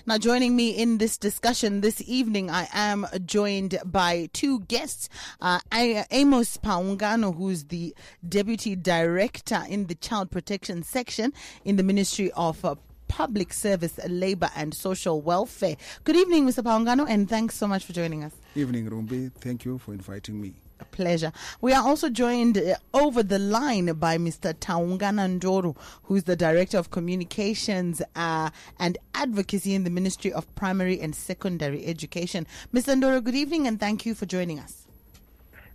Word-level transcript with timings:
Now, 0.05 0.17
joining 0.17 0.55
me 0.55 0.71
in 0.71 0.97
this 0.97 1.17
discussion 1.17 1.81
this 1.81 2.01
evening, 2.05 2.49
I 2.49 2.67
am 2.73 3.07
joined 3.25 3.79
by 3.85 4.29
two 4.33 4.59
guests. 4.61 5.07
Uh, 5.39 5.59
Amos 5.71 6.57
Paungano, 6.57 7.33
who's 7.35 7.63
the 7.65 7.95
Deputy 8.27 8.75
Director 8.75 9.63
in 9.69 9.87
the 9.87 9.95
Child 9.95 10.31
Protection 10.31 10.83
Section 10.83 11.31
in 11.63 11.77
the 11.77 11.83
Ministry 11.83 12.31
of 12.33 12.63
uh, 12.65 12.75
Public 13.07 13.53
Service, 13.53 13.99
Labor 14.07 14.49
and 14.55 14.73
Social 14.73 15.21
Welfare. 15.21 15.77
Good 16.03 16.17
evening, 16.17 16.45
Mr. 16.45 16.63
Paungano, 16.63 17.05
and 17.07 17.29
thanks 17.29 17.55
so 17.55 17.67
much 17.67 17.85
for 17.85 17.93
joining 17.93 18.23
us. 18.23 18.33
Evening, 18.55 18.89
Rumbi. 18.89 19.31
Thank 19.33 19.63
you 19.65 19.77
for 19.77 19.93
inviting 19.93 20.41
me. 20.41 20.55
Pleasure. 20.91 21.31
We 21.61 21.73
are 21.73 21.85
also 21.87 22.09
joined 22.09 22.57
uh, 22.57 22.75
over 22.93 23.23
the 23.23 23.39
line 23.39 23.87
by 23.93 24.17
Mr. 24.17 24.53
Taungana 24.53 25.39
Ndoro, 25.39 25.75
who's 26.03 26.23
the 26.23 26.35
Director 26.35 26.77
of 26.77 26.91
Communications 26.91 28.01
uh, 28.15 28.49
and 28.79 28.97
Advocacy 29.15 29.73
in 29.73 29.83
the 29.83 29.89
Ministry 29.89 30.33
of 30.33 30.53
Primary 30.55 30.99
and 30.99 31.15
Secondary 31.15 31.85
Education. 31.85 32.47
Mr. 32.73 32.95
Ndoro, 32.99 33.23
good 33.23 33.35
evening 33.35 33.67
and 33.67 33.79
thank 33.79 34.05
you 34.05 34.15
for 34.15 34.25
joining 34.25 34.59
us. 34.59 34.80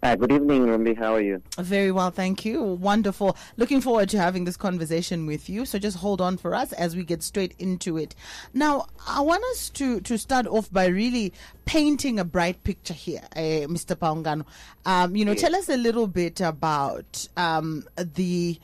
Hi, 0.02 0.14
good 0.14 0.30
evening, 0.30 0.66
Rumbi. 0.66 0.96
How 0.96 1.14
are 1.14 1.20
you? 1.20 1.42
Very 1.59 1.91
well, 1.91 2.10
thank 2.10 2.45
you. 2.45 2.62
Wonderful. 2.62 3.37
Looking 3.56 3.80
forward 3.80 4.09
to 4.10 4.18
having 4.18 4.45
this 4.45 4.56
conversation 4.56 5.27
with 5.27 5.48
you. 5.48 5.64
So 5.64 5.78
just 5.78 5.96
hold 5.96 6.20
on 6.20 6.37
for 6.37 6.54
us 6.54 6.73
as 6.74 6.95
we 6.95 7.02
get 7.02 7.23
straight 7.23 7.54
into 7.59 7.96
it. 7.96 8.14
Now, 8.54 8.87
I 9.09 9.20
want 9.23 9.42
us 9.52 9.68
to, 9.70 10.01
to 10.02 10.16
start 10.18 10.46
off 10.46 10.70
by 10.73 10.87
really 10.87 11.32
painting 11.64 12.20
a 12.20 12.24
bright 12.24 12.62
picture 12.62 12.95
here, 12.95 13.23
uh, 13.34 13.66
Mr. 13.66 13.96
Paungano. 13.96 14.45
Um, 14.84 15.16
you 15.16 15.24
know, 15.24 15.32
Yes. 15.32 15.40
tell 15.40 15.56
us 15.56 15.68
a 15.68 15.77
little 15.77 16.06
bit 16.06 16.40
about 16.40 17.26
um, 17.37 17.84
the. 17.96 18.59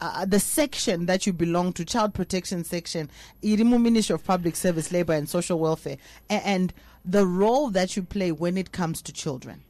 Uh, 0.00 0.24
the 0.24 0.38
section 0.38 1.06
that 1.06 1.26
you 1.26 1.32
belong 1.32 1.72
to, 1.72 1.84
child 1.84 2.14
protection 2.14 2.62
section, 2.62 3.10
Irimu 3.42 3.82
Ministry 3.82 4.14
of 4.14 4.22
Public 4.22 4.54
Service, 4.54 4.92
Labor 4.92 5.12
and 5.14 5.28
Social 5.28 5.58
Welfare, 5.58 5.96
a- 6.30 6.34
and 6.46 6.72
the 7.04 7.26
role 7.26 7.68
that 7.70 7.96
you 7.96 8.04
play 8.04 8.30
when 8.30 8.56
it 8.56 8.70
comes 8.70 9.02
to 9.02 9.12
children. 9.12 9.60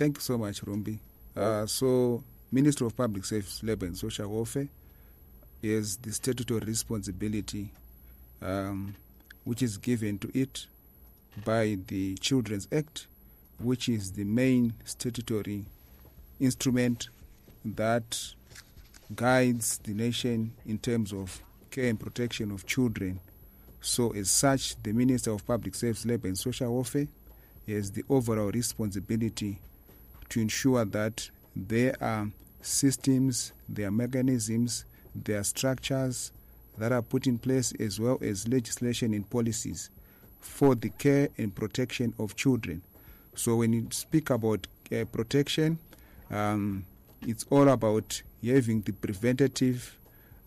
Thank 0.00 0.16
you 0.16 0.22
so 0.22 0.38
much, 0.38 0.62
Rumbi. 0.62 0.98
Uh, 1.36 1.66
so, 1.66 2.24
Minister 2.50 2.86
of 2.86 2.96
Public 2.96 3.22
Service, 3.22 3.62
Labor 3.62 3.84
and 3.84 3.94
Social 3.94 4.28
Welfare 4.28 4.66
is 5.62 5.98
the 5.98 6.10
statutory 6.10 6.60
responsibility 6.60 7.68
um, 8.40 8.94
which 9.44 9.60
is 9.62 9.76
given 9.76 10.18
to 10.20 10.30
it 10.32 10.64
by 11.44 11.76
the 11.88 12.14
Children's 12.16 12.66
Act, 12.72 13.08
which 13.58 13.90
is 13.90 14.12
the 14.12 14.24
main 14.24 14.72
statutory 14.86 15.66
instrument 16.40 17.10
that 17.62 18.32
guides 19.14 19.76
the 19.84 19.92
nation 19.92 20.50
in 20.64 20.78
terms 20.78 21.12
of 21.12 21.42
care 21.70 21.90
and 21.90 22.00
protection 22.00 22.50
of 22.52 22.64
children. 22.64 23.20
So, 23.82 24.12
as 24.14 24.30
such, 24.30 24.82
the 24.82 24.94
Minister 24.94 25.32
of 25.32 25.46
Public 25.46 25.74
Service, 25.74 26.06
Labor 26.06 26.28
and 26.28 26.38
Social 26.38 26.74
Welfare 26.74 27.06
has 27.68 27.90
the 27.90 28.02
overall 28.08 28.50
responsibility 28.50 29.58
to 30.30 30.40
ensure 30.40 30.84
that 30.84 31.28
there 31.54 31.96
are 32.02 32.28
systems, 32.62 33.52
there 33.68 33.88
are 33.88 33.92
mechanisms, 33.92 34.84
there 35.14 35.40
are 35.40 35.44
structures 35.44 36.32
that 36.78 36.92
are 36.92 37.02
put 37.02 37.26
in 37.26 37.38
place 37.38 37.72
as 37.78 38.00
well 38.00 38.18
as 38.22 38.48
legislation 38.48 39.12
and 39.12 39.28
policies 39.28 39.90
for 40.40 40.74
the 40.74 40.88
care 40.90 41.28
and 41.36 41.54
protection 41.54 42.14
of 42.18 42.36
children. 42.36 42.82
So 43.34 43.56
when 43.56 43.72
you 43.72 43.86
speak 43.90 44.30
about 44.30 44.66
uh, 44.92 45.04
protection, 45.04 45.78
um, 46.30 46.84
it's 47.22 47.44
all 47.50 47.68
about 47.68 48.22
having 48.44 48.80
the 48.82 48.92
preventative, 48.92 49.98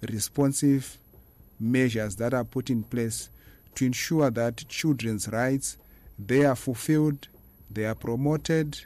responsive 0.10 0.98
measures 1.60 2.16
that 2.16 2.34
are 2.34 2.44
put 2.44 2.70
in 2.70 2.84
place 2.84 3.30
to 3.76 3.86
ensure 3.86 4.30
that 4.32 4.68
children's 4.68 5.28
rights 5.28 5.78
they 6.20 6.46
are 6.46 6.56
fulfilled, 6.56 7.28
they 7.72 7.86
are 7.86 7.96
promoted, 7.96 8.80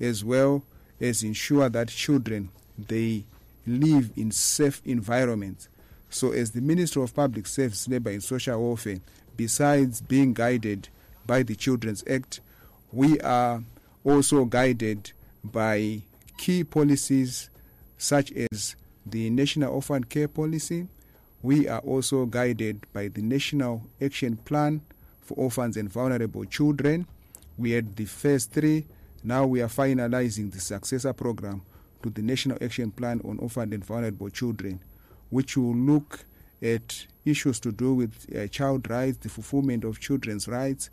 as 0.00 0.24
well 0.24 0.62
as 1.00 1.22
ensure 1.22 1.68
that 1.68 1.88
children 1.88 2.48
they 2.76 3.24
live 3.66 4.10
in 4.16 4.30
safe 4.30 4.80
environments. 4.84 5.68
So, 6.10 6.32
as 6.32 6.52
the 6.52 6.60
Minister 6.60 7.02
of 7.02 7.14
Public 7.14 7.46
Service, 7.46 7.86
Labor 7.88 8.10
and 8.10 8.22
Social 8.22 8.62
Welfare, 8.66 8.98
besides 9.36 10.00
being 10.00 10.32
guided 10.32 10.88
by 11.26 11.42
the 11.42 11.54
Children's 11.54 12.02
Act, 12.08 12.40
we 12.92 13.20
are 13.20 13.62
also 14.04 14.44
guided 14.46 15.12
by 15.44 16.00
key 16.38 16.64
policies 16.64 17.50
such 17.98 18.32
as 18.32 18.74
the 19.04 19.28
National 19.28 19.74
Orphan 19.74 20.04
Care 20.04 20.28
Policy. 20.28 20.86
We 21.42 21.68
are 21.68 21.80
also 21.80 22.24
guided 22.26 22.86
by 22.92 23.08
the 23.08 23.22
National 23.22 23.82
Action 24.00 24.36
Plan 24.38 24.80
for 25.20 25.34
Orphans 25.34 25.76
and 25.76 25.90
Vulnerable 25.92 26.44
Children. 26.46 27.06
We 27.58 27.72
had 27.72 27.96
the 27.96 28.06
first 28.06 28.50
three. 28.52 28.86
Now 29.24 29.46
we 29.46 29.60
are 29.60 29.68
finalizing 29.68 30.52
the 30.52 30.60
successor 30.60 31.12
program 31.12 31.62
to 32.02 32.10
the 32.10 32.22
National 32.22 32.56
Action 32.62 32.92
Plan 32.92 33.20
on 33.24 33.38
Orphan 33.38 33.72
and 33.72 33.84
Vulnerable 33.84 34.30
Children, 34.30 34.80
which 35.30 35.56
will 35.56 35.74
look 35.74 36.24
at 36.62 37.06
issues 37.24 37.58
to 37.60 37.72
do 37.72 37.94
with 37.94 38.26
uh, 38.36 38.46
child 38.46 38.88
rights, 38.88 39.18
the 39.18 39.28
fulfillment 39.28 39.84
of 39.84 39.98
children's 39.98 40.46
rights, 40.46 40.90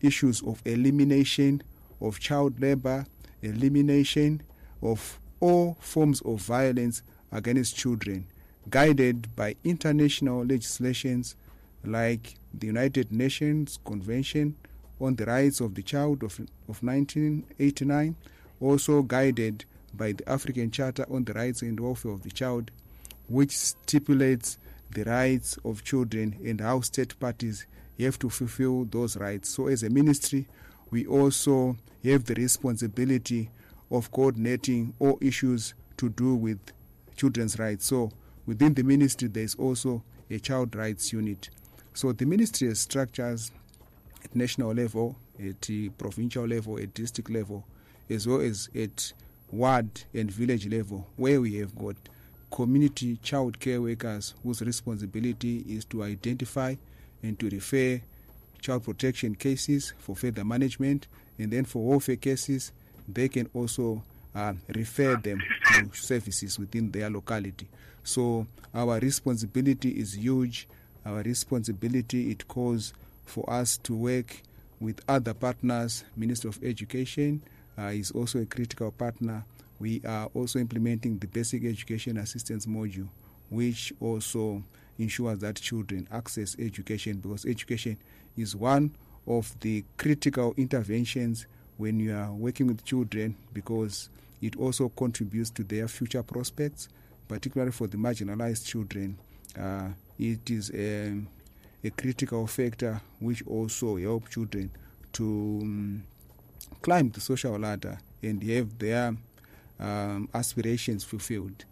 issues 0.00 0.42
of 0.42 0.60
elimination 0.64 1.62
of 2.00 2.18
child 2.18 2.60
labor, 2.60 3.06
elimination 3.42 4.42
of 4.82 5.20
all 5.38 5.76
forms 5.80 6.20
of 6.22 6.40
violence 6.40 7.02
against 7.30 7.76
children, 7.76 8.26
guided 8.68 9.34
by 9.36 9.54
international 9.62 10.44
legislations 10.44 11.36
like 11.84 12.34
the 12.52 12.66
United 12.66 13.12
Nations 13.12 13.78
Convention 13.84 14.56
on 15.00 15.16
the 15.16 15.26
Rights 15.26 15.60
of 15.60 15.74
the 15.74 15.82
Child 15.82 16.22
of, 16.22 16.38
of 16.68 16.82
1989, 16.82 18.16
also 18.60 19.02
guided 19.02 19.64
by 19.94 20.12
the 20.12 20.28
African 20.28 20.70
Charter 20.70 21.06
on 21.10 21.24
the 21.24 21.32
Rights 21.32 21.62
and 21.62 21.78
Welfare 21.78 22.12
of 22.12 22.22
the 22.22 22.30
Child, 22.30 22.70
which 23.28 23.56
stipulates 23.56 24.58
the 24.90 25.04
rights 25.04 25.58
of 25.64 25.84
children 25.84 26.36
and 26.44 26.60
how 26.60 26.80
state 26.80 27.18
parties 27.20 27.66
have 27.98 28.18
to 28.18 28.30
fulfill 28.30 28.84
those 28.84 29.16
rights. 29.16 29.48
So, 29.48 29.68
as 29.68 29.82
a 29.82 29.90
ministry, 29.90 30.46
we 30.90 31.06
also 31.06 31.76
have 32.04 32.24
the 32.24 32.34
responsibility 32.34 33.50
of 33.90 34.10
coordinating 34.10 34.94
all 34.98 35.18
issues 35.20 35.74
to 35.96 36.08
do 36.08 36.34
with 36.34 36.58
children's 37.16 37.58
rights. 37.58 37.86
So, 37.86 38.10
within 38.46 38.74
the 38.74 38.82
ministry, 38.82 39.28
there 39.28 39.44
is 39.44 39.54
also 39.54 40.02
a 40.30 40.38
child 40.38 40.74
rights 40.74 41.12
unit. 41.12 41.50
So, 41.94 42.12
the 42.12 42.26
ministry 42.26 42.68
has 42.68 42.80
structures 42.80 43.52
at 44.24 44.34
national 44.34 44.72
level, 44.72 45.16
at 45.38 45.68
provincial 45.98 46.46
level, 46.46 46.78
at 46.78 46.94
district 46.94 47.30
level, 47.30 47.64
as 48.08 48.26
well 48.26 48.40
as 48.40 48.68
at 48.74 49.12
ward 49.50 49.88
and 50.14 50.30
village 50.30 50.66
level, 50.68 51.06
where 51.16 51.40
we 51.40 51.56
have 51.56 51.76
got 51.76 51.96
community 52.50 53.16
child 53.22 53.58
care 53.60 53.80
workers 53.80 54.34
whose 54.42 54.60
responsibility 54.62 55.64
is 55.68 55.84
to 55.84 56.02
identify 56.02 56.74
and 57.22 57.38
to 57.38 57.48
refer 57.48 58.00
child 58.60 58.84
protection 58.84 59.34
cases 59.34 59.94
for 59.98 60.14
further 60.14 60.44
management, 60.44 61.06
and 61.38 61.50
then 61.50 61.64
for 61.64 61.84
welfare 61.86 62.16
cases, 62.16 62.72
they 63.08 63.28
can 63.28 63.48
also 63.54 64.02
uh, 64.34 64.52
refer 64.74 65.16
them 65.16 65.40
to 65.72 65.88
services 65.94 66.58
within 66.58 66.90
their 66.90 67.08
locality. 67.10 67.66
So 68.04 68.46
our 68.74 68.98
responsibility 68.98 69.90
is 69.90 70.16
huge. 70.16 70.68
Our 71.04 71.22
responsibility 71.22 72.30
it 72.30 72.46
calls 72.46 72.92
for 73.30 73.48
us 73.48 73.78
to 73.78 73.94
work 73.94 74.42
with 74.80 75.00
other 75.08 75.34
partners. 75.34 76.04
Minister 76.16 76.48
of 76.48 76.58
Education 76.62 77.40
uh, 77.78 77.84
is 77.86 78.10
also 78.10 78.40
a 78.40 78.46
critical 78.46 78.90
partner. 78.90 79.44
We 79.78 80.02
are 80.06 80.28
also 80.34 80.58
implementing 80.58 81.18
the 81.18 81.26
basic 81.26 81.64
education 81.64 82.18
assistance 82.18 82.66
module, 82.66 83.08
which 83.48 83.92
also 84.00 84.62
ensures 84.98 85.38
that 85.38 85.56
children 85.56 86.06
access 86.12 86.56
education 86.58 87.18
because 87.18 87.46
education 87.46 87.96
is 88.36 88.54
one 88.54 88.90
of 89.26 89.58
the 89.60 89.84
critical 89.96 90.52
interventions 90.56 91.46
when 91.78 91.98
you 91.98 92.14
are 92.14 92.30
working 92.32 92.66
with 92.66 92.84
children 92.84 93.34
because 93.54 94.10
it 94.42 94.56
also 94.56 94.88
contributes 94.90 95.50
to 95.50 95.64
their 95.64 95.88
future 95.88 96.22
prospects, 96.22 96.88
particularly 97.28 97.72
for 97.72 97.86
the 97.86 97.96
marginalized 97.96 98.66
children. 98.66 99.16
Uh, 99.58 99.88
it 100.18 100.50
is 100.50 100.70
a, 100.74 101.18
a 101.84 101.90
critical 101.90 102.46
factor 102.46 103.00
which 103.20 103.42
also 103.46 103.96
help 103.96 104.28
children 104.28 104.70
to 105.12 105.24
um, 105.62 106.02
climb 106.82 107.10
the 107.10 107.20
social 107.20 107.58
ladder 107.58 107.98
and 108.22 108.42
have 108.42 108.78
their 108.78 109.14
um, 109.78 110.28
aspirations 110.34 111.04
fulfilled. 111.04 111.64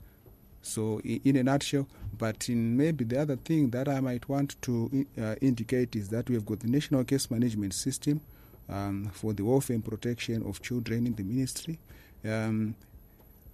So, 0.62 1.00
i- 1.05 1.20
in 1.25 1.37
a 1.37 1.43
nutshell, 1.43 1.87
but 2.19 2.49
in 2.49 2.76
maybe 2.76 3.05
the 3.05 3.20
other 3.20 3.37
thing 3.37 3.70
that 3.70 3.88
I 3.88 4.00
might 4.00 4.28
want 4.28 4.60
to 4.62 5.06
uh, 5.20 5.34
indicate 5.40 5.94
is 5.94 6.08
that 6.08 6.28
we 6.28 6.34
have 6.34 6.46
got 6.46 6.61
the 6.61 6.69
National 6.69 7.04
Case 7.04 7.31
Management 7.31 7.75
System 7.75 8.20
um, 8.69 9.11
for 9.12 9.32
the 9.32 9.44
welfare 9.44 9.75
and 9.76 9.84
protection 9.84 10.43
of 10.46 10.61
children 10.62 11.06
in 11.06 11.14
the 11.14 11.22
ministry. 11.22 11.78
Um, 12.25 12.75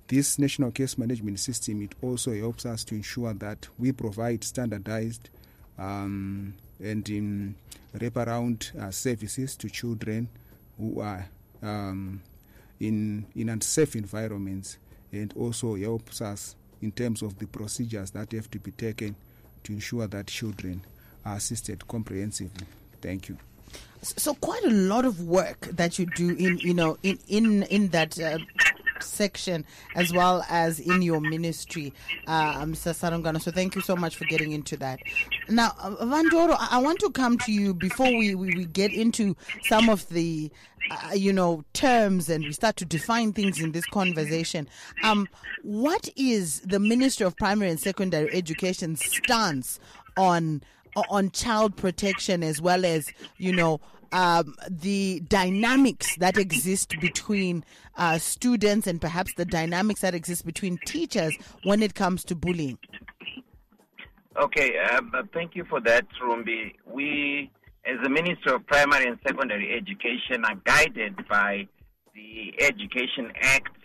this 0.09 0.39
national 0.39 0.71
case 0.71 0.99
management 0.99 1.41
system 1.41 1.81
it 1.83 1.95
also 2.03 2.33
helps 2.35 2.67
us 2.67 2.85
to 2.85 2.95
ensure 2.95 3.33
that 3.35 3.69
we 3.79 3.91
provide 3.93 4.45
standardized 4.45 5.31
um, 5.79 6.55
and 6.81 7.09
in 7.09 7.55
wraparound 7.97 8.76
uh, 8.81 8.91
services 8.91 9.56
to 9.56 9.71
children 9.71 10.29
who 10.79 11.00
are 11.00 11.26
um, 11.62 12.21
in 12.81 13.26
in 13.35 13.49
unsafe 13.49 13.97
environments 13.97 14.79
and 15.12 15.32
also 15.37 15.75
helps 15.76 16.21
us 16.21 16.56
in 16.82 16.91
terms 16.93 17.23
of 17.23 17.38
the 17.38 17.47
procedures 17.47 18.11
that 18.11 18.32
have 18.32 18.50
to 18.50 18.59
be 18.59 18.71
taken 18.73 19.15
to 19.62 19.73
ensure 19.73 20.06
that 20.06 20.26
children 20.26 20.82
are 21.25 21.37
assisted 21.37 21.87
comprehensively. 21.88 22.67
Thank 23.00 23.29
you. 23.29 23.38
So 24.03 24.35
quite 24.35 24.65
a 24.65 24.71
lot 24.71 25.05
of 25.05 25.23
work 25.23 25.61
that 25.73 25.99
you 25.99 26.06
do 26.06 26.31
in 26.35 26.59
you 26.59 26.75
know 26.75 26.99
in 27.03 27.19
in 27.29 27.62
in 27.65 27.88
that 27.88 28.21
uh, 28.21 28.38
section 29.00 29.65
as 29.94 30.12
well 30.12 30.44
as 30.49 30.81
in 30.81 31.03
your 31.03 31.21
ministry, 31.21 31.93
uh, 32.26 32.65
Mr. 32.65 32.93
Paungano. 32.94 33.41
So 33.41 33.50
thank 33.50 33.75
you 33.75 33.81
so 33.81 33.97
much 33.97 34.17
for 34.17 34.25
getting 34.25 34.53
into 34.53 34.76
that. 34.79 35.00
Now, 35.49 35.73
uh, 35.79 35.96
Vandoro, 36.05 36.56
I 36.58 36.79
want 36.79 37.00
to 37.00 37.11
come 37.11 37.38
to 37.38 37.52
you 37.52 37.75
before 37.75 38.06
we, 38.06 38.35
we, 38.35 38.55
we 38.55 38.64
get 38.64 38.93
into 38.93 39.37
some 39.64 39.88
of 39.88 40.08
the 40.08 40.50
uh, 40.91 41.14
you 41.14 41.32
know 41.32 41.64
terms 41.73 42.29
and 42.29 42.44
we 42.44 42.52
start 42.52 42.76
to 42.76 42.85
define 42.85 43.32
things 43.32 43.61
in 43.61 43.73
this 43.73 43.87
conversation. 43.87 44.69
Um, 45.02 45.29
what 45.62 46.08
is 46.17 46.61
the 46.61 46.79
Ministry 46.79 47.26
of 47.26 47.37
Primary 47.37 47.70
and 47.70 47.81
Secondary 47.81 48.32
Education 48.35 48.96
stance 48.96 49.81
on 50.17 50.62
on 51.11 51.31
child 51.31 51.76
protection 51.76 52.43
as 52.43 52.61
well 52.61 52.85
as 52.85 53.11
you 53.37 53.52
know 53.52 53.81
um, 54.12 54.55
the 54.70 55.20
dynamics 55.29 56.17
that 56.19 56.38
exist 56.38 56.94
between 57.00 57.64
uh, 57.97 58.17
students 58.19 58.87
and 58.87 59.00
perhaps 59.00 59.35
the 59.35 59.44
dynamics 59.44 60.02
that 60.02 60.14
exist 60.14 60.47
between 60.47 60.79
teachers 60.87 61.37
when 61.64 61.82
it 61.82 61.94
comes 61.94 62.25
to 62.25 62.35
bullying. 62.37 62.79
Okay, 64.37 64.73
uh, 64.91 65.01
thank 65.33 65.55
you 65.55 65.65
for 65.71 65.81
that, 65.83 66.07
Rumbi. 66.21 66.75
We, 66.85 67.53
as 67.87 68.03
the 68.03 68.11
Minister 68.11 68.57
of 68.57 68.67
Primary 68.67 69.07
and 69.07 69.17
Secondary 69.25 69.73
Education, 69.73 70.45
are 70.45 70.57
guided 70.65 71.29
by 71.29 71.69
the 72.17 72.53
Education 72.59 73.31
Act 73.41 73.77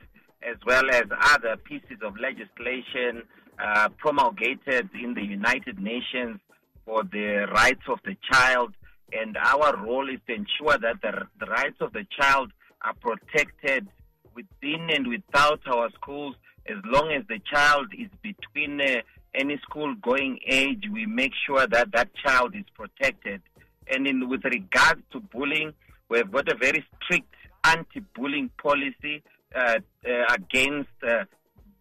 as 0.42 0.56
well 0.66 0.90
as 0.90 1.04
other 1.22 1.56
pieces 1.58 2.00
of 2.02 2.16
legislation 2.18 3.22
uh, 3.64 3.90
promulgated 4.00 4.90
in 5.00 5.14
the 5.14 5.24
United 5.24 5.78
Nations 5.80 6.40
for 6.84 7.04
the 7.04 7.46
rights 7.54 7.84
of 7.88 8.00
the 8.04 8.16
child. 8.32 8.74
And 9.14 9.38
our 9.38 9.78
role 9.78 10.10
is 10.10 10.20
to 10.28 10.34
ensure 10.34 10.80
that 10.80 11.00
the, 11.04 11.28
the 11.40 11.46
rights 11.46 11.78
of 11.80 11.94
the 11.94 12.08
child 12.20 12.52
are 12.82 12.96
protected 12.96 13.88
within 14.34 14.90
and 14.90 15.08
without 15.08 15.60
our 15.68 15.92
schools 15.92 16.36
as 16.68 16.78
long 16.86 17.12
as 17.12 17.24
the 17.28 17.40
child 17.52 17.88
is 17.98 18.10
between 18.24 18.82
uh, 18.82 19.02
any 19.34 19.58
school 19.60 19.94
going 20.02 20.40
age 20.48 20.86
we 20.92 21.06
make 21.06 21.32
sure 21.46 21.68
that 21.68 21.92
that 21.92 22.10
child 22.16 22.56
is 22.56 22.66
protected 22.76 23.42
and 23.88 24.08
in 24.08 24.28
with 24.30 24.44
regards 24.46 25.02
to 25.12 25.20
bullying 25.20 25.74
we've 26.10 26.32
got 26.32 26.52
a 26.52 26.56
very 26.56 26.84
strict 27.04 27.34
anti-bullying 27.64 28.50
policy 28.62 29.22
uh, 29.56 29.80
uh, 30.08 30.34
against 30.34 30.90
uh, 31.08 31.24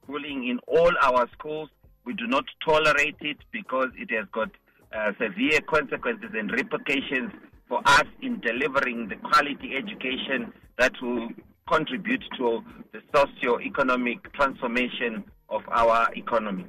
bullying 0.06 0.48
in 0.48 0.58
all 0.66 0.92
our 1.02 1.28
schools 1.32 1.68
we 2.04 2.14
do 2.14 2.26
not 2.26 2.44
tolerate 2.64 3.16
it 3.20 3.38
because 3.52 3.88
it 3.96 4.10
has 4.10 4.26
got 4.32 4.50
uh, 4.96 5.12
severe 5.20 5.60
consequences 5.60 6.30
and 6.34 6.50
repercussions 6.50 7.30
for 7.68 7.80
us 7.84 8.04
in 8.22 8.40
delivering 8.40 9.08
the 9.08 9.16
quality 9.16 9.76
education 9.76 10.50
that 10.78 10.92
will 11.02 11.28
contribute 11.70 12.24
to 12.38 12.64
the 12.92 13.00
socio-economic 13.14 14.32
transformation 14.32 15.22
of 15.50 15.62
our 15.68 16.08
economy. 16.16 16.64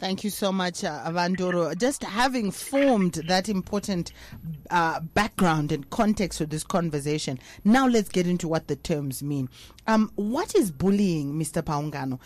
Thank 0.00 0.24
you 0.24 0.30
so 0.30 0.50
much, 0.50 0.82
uh, 0.82 1.02
Vandoro. 1.10 1.76
Just 1.78 2.02
having 2.02 2.50
formed 2.50 3.12
that 3.28 3.50
important 3.50 4.12
uh, 4.70 4.98
background 5.00 5.72
and 5.72 5.90
context 5.90 6.38
for 6.38 6.46
this 6.46 6.64
conversation, 6.64 7.38
now 7.64 7.86
let's 7.86 8.08
get 8.08 8.26
into 8.26 8.48
what 8.48 8.66
the 8.66 8.76
terms 8.76 9.22
mean. 9.22 9.50
Um, 9.86 10.10
what 10.14 10.54
is 10.54 10.70
bullying, 10.70 11.34
Mr. 11.34 11.60
Paungano? 11.62 12.18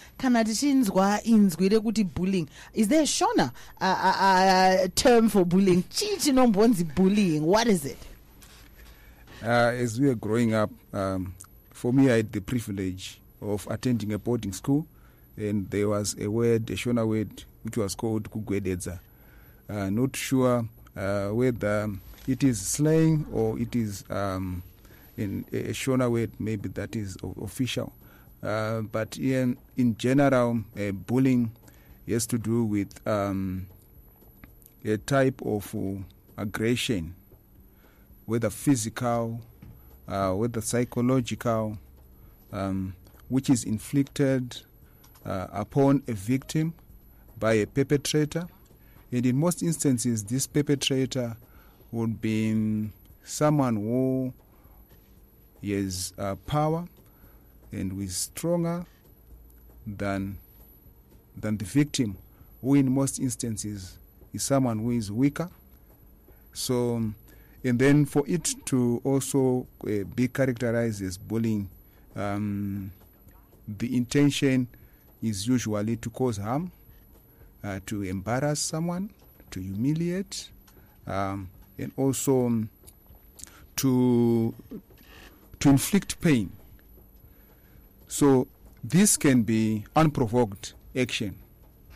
Bullying. 2.15 2.49
Is 2.75 2.87
there 2.87 3.01
a 3.01 3.05
shona 3.05 3.53
uh, 3.81 3.85
uh, 3.85 4.89
term 4.95 5.29
for 5.29 5.45
bullying? 5.45 5.83
Chichi 5.91 6.31
nombonzi 6.31 6.95
bullying. 6.95 7.43
What 7.43 7.67
is 7.67 7.85
it? 7.85 7.99
Uh, 9.43 9.73
as 9.75 10.01
we 10.01 10.07
were 10.07 10.15
growing 10.15 10.55
up, 10.55 10.71
um, 10.93 11.35
for 11.73 11.93
me, 11.93 12.09
I 12.09 12.19
had 12.19 12.31
the 12.31 12.41
privilege 12.41 13.19
of 13.43 13.67
attending 13.69 14.13
a 14.13 14.19
boarding 14.21 14.53
school, 14.53 14.87
and 15.37 15.69
there 15.71 15.89
was 15.89 16.15
a 16.21 16.29
word, 16.29 16.71
a 16.71 16.75
Shona 16.75 17.05
word, 17.07 17.43
which 17.65 17.77
was 17.77 17.95
called 17.95 18.31
kugwededza. 18.31 18.99
Uh, 19.69 19.91
not 19.91 20.15
sure 20.15 20.67
uh, 20.97 21.29
whether 21.29 21.91
it 22.29 22.45
is 22.45 22.61
slang 22.61 23.27
or 23.33 23.59
it 23.59 23.75
is 23.75 24.05
um, 24.11 24.63
in 25.17 25.45
a 25.53 25.73
Shona 25.73 26.11
word, 26.11 26.31
maybe 26.39 26.69
that 26.71 26.95
is 26.97 27.17
official. 27.43 27.93
Uh, 28.43 28.83
but 28.83 29.17
in, 29.17 29.57
in 29.77 29.97
general, 29.97 30.61
uh, 30.79 30.93
bullying 30.93 31.51
has 32.09 32.27
to 32.27 32.39
do 32.39 32.65
with 32.65 33.07
um, 33.07 33.67
a 34.85 34.99
type 34.99 35.41
of 35.45 35.75
uh, 35.75 36.03
aggression 36.37 37.15
whether 38.27 38.49
physical, 38.49 39.39
uh, 40.09 40.33
whether 40.33 40.61
psychological, 40.63 41.77
um, 42.53 42.95
which 43.29 43.51
is 43.51 43.65
inflicted 43.65 44.63
upon 45.27 46.03
a 46.09 46.13
victim 46.13 46.73
by 47.39 47.55
a 47.55 47.67
perpetrator. 47.67 48.47
And 49.13 49.27
in 49.27 49.37
most 49.37 49.63
instances, 49.63 50.25
this 50.25 50.47
perpetrator 50.47 51.37
would 51.93 52.21
be 52.21 52.91
someone 53.23 53.77
who 53.77 54.33
has 55.63 56.13
uh, 56.19 56.35
power 56.47 56.87
and 57.73 57.93
who 57.93 58.01
is 58.01 58.17
stronger 58.17 58.85
than, 59.87 60.37
than 61.37 61.57
the 61.57 61.65
victim, 61.65 62.17
who 62.61 62.75
in 62.75 62.91
most 62.93 63.19
instances 63.19 63.99
is 64.33 64.43
someone 64.43 64.79
who 64.79 64.91
is 64.91 65.11
weaker. 65.11 65.49
So, 66.53 67.03
and 67.65 67.79
then 67.79 68.05
for 68.05 68.25
it 68.27 68.55
to 68.67 69.01
also 69.05 69.67
uh, 69.85 70.05
be 70.15 70.29
characterized 70.29 71.03
as 71.03 71.17
bullying, 71.17 71.69
um, 72.17 72.93
the 73.67 73.97
intention 73.97 74.69
is 75.23 75.49
usually 75.49 75.97
to 75.97 76.11
cause 76.11 76.37
harm, 76.37 76.71
uh, 77.65 77.81
to 77.87 78.03
embarrass 78.03 78.61
someone, 78.61 79.11
to 79.51 79.61
humiliate, 79.61 80.51
um, 81.07 81.49
and 81.79 81.93
also 81.97 82.47
um, 82.47 82.69
to 83.77 84.55
to 85.61 85.71
inflict 85.71 86.21
pain. 86.21 86.53
So 88.07 88.47
this 88.83 89.17
can 89.17 89.43
be 89.43 89.85
unprovoked 89.97 90.75
action 90.95 91.37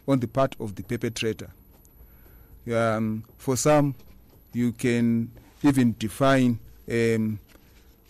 on 0.07 0.21
the 0.21 0.27
part 0.27 0.57
of 0.59 0.75
the 0.75 0.83
perpetrator. 0.83 1.51
Um, 2.73 3.25
for 3.37 3.57
some, 3.57 3.95
you 4.53 4.73
can 4.73 5.31
even 5.63 5.95
define 5.99 6.59
um, 6.91 7.39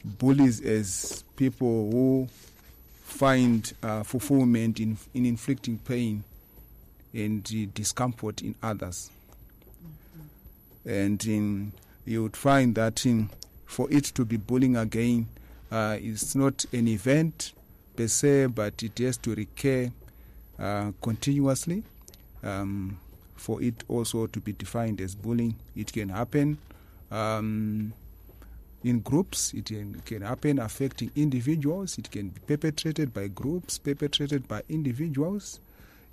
bullies 0.04 0.60
as 0.60 1.24
people 1.36 1.90
who 1.90 2.28
find 3.02 3.72
uh, 3.82 4.02
fulfillment 4.04 4.78
in, 4.78 4.96
in 5.14 5.26
inflicting 5.26 5.78
pain 5.78 6.22
and 7.18 7.74
discomfort 7.74 8.42
in 8.42 8.54
others. 8.62 9.10
And 10.86 11.22
in, 11.26 11.72
you 12.04 12.22
would 12.22 12.36
find 12.36 12.74
that 12.76 13.04
in, 13.04 13.28
for 13.66 13.90
it 13.90 14.04
to 14.04 14.24
be 14.24 14.36
bullying 14.36 14.76
again, 14.76 15.26
uh, 15.70 15.98
it's 16.00 16.34
not 16.34 16.64
an 16.72 16.88
event 16.88 17.52
per 17.96 18.06
se, 18.06 18.46
but 18.46 18.82
it 18.82 18.98
has 18.98 19.16
to 19.18 19.34
recur 19.34 19.90
uh, 20.58 20.92
continuously. 21.02 21.82
Um, 22.42 22.98
for 23.36 23.62
it 23.62 23.84
also 23.88 24.26
to 24.26 24.40
be 24.40 24.52
defined 24.52 25.00
as 25.00 25.14
bullying, 25.14 25.54
it 25.76 25.92
can 25.92 26.08
happen 26.08 26.58
um, 27.10 27.92
in 28.82 29.00
groups. 29.00 29.52
It 29.54 29.66
can, 29.66 30.00
can 30.04 30.22
happen 30.22 30.58
affecting 30.58 31.10
individuals. 31.16 31.98
It 31.98 32.10
can 32.10 32.28
be 32.28 32.40
perpetrated 32.46 33.12
by 33.12 33.28
groups, 33.28 33.78
perpetrated 33.78 34.48
by 34.48 34.62
individuals. 34.68 35.60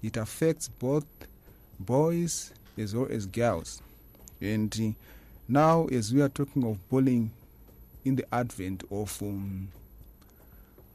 It 0.04 0.18
affects 0.18 0.68
both 0.68 1.06
boys 1.80 2.52
as 2.78 2.94
well 2.96 3.08
as 3.10 3.26
girls. 3.26 3.82
And 4.42 4.76
uh, 4.80 4.92
now, 5.48 5.86
as 5.88 6.14
we 6.14 6.22
are 6.22 6.30
talking 6.30 6.64
of 6.66 6.90
bullying 6.90 7.32
in 8.04 8.16
the 8.16 8.26
advent 8.34 8.84
of 8.92 9.22
um, 9.22 9.70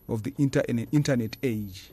of 0.08 0.22
the 0.24 0.34
inter- 0.38 0.64
internet 0.92 1.36
age, 1.42 1.90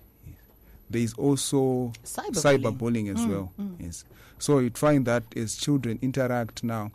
there 0.89 1.01
is 1.01 1.13
also 1.15 1.91
Cyberbullying. 2.03 2.61
cyberbullying 2.77 3.15
as 3.19 3.25
well. 3.25 3.51
Yes. 3.79 4.03
So 4.39 4.59
you'd 4.59 4.77
find 4.77 5.05
that 5.05 5.23
as 5.35 5.55
children 5.55 5.99
interact 6.01 6.63
now, 6.63 6.91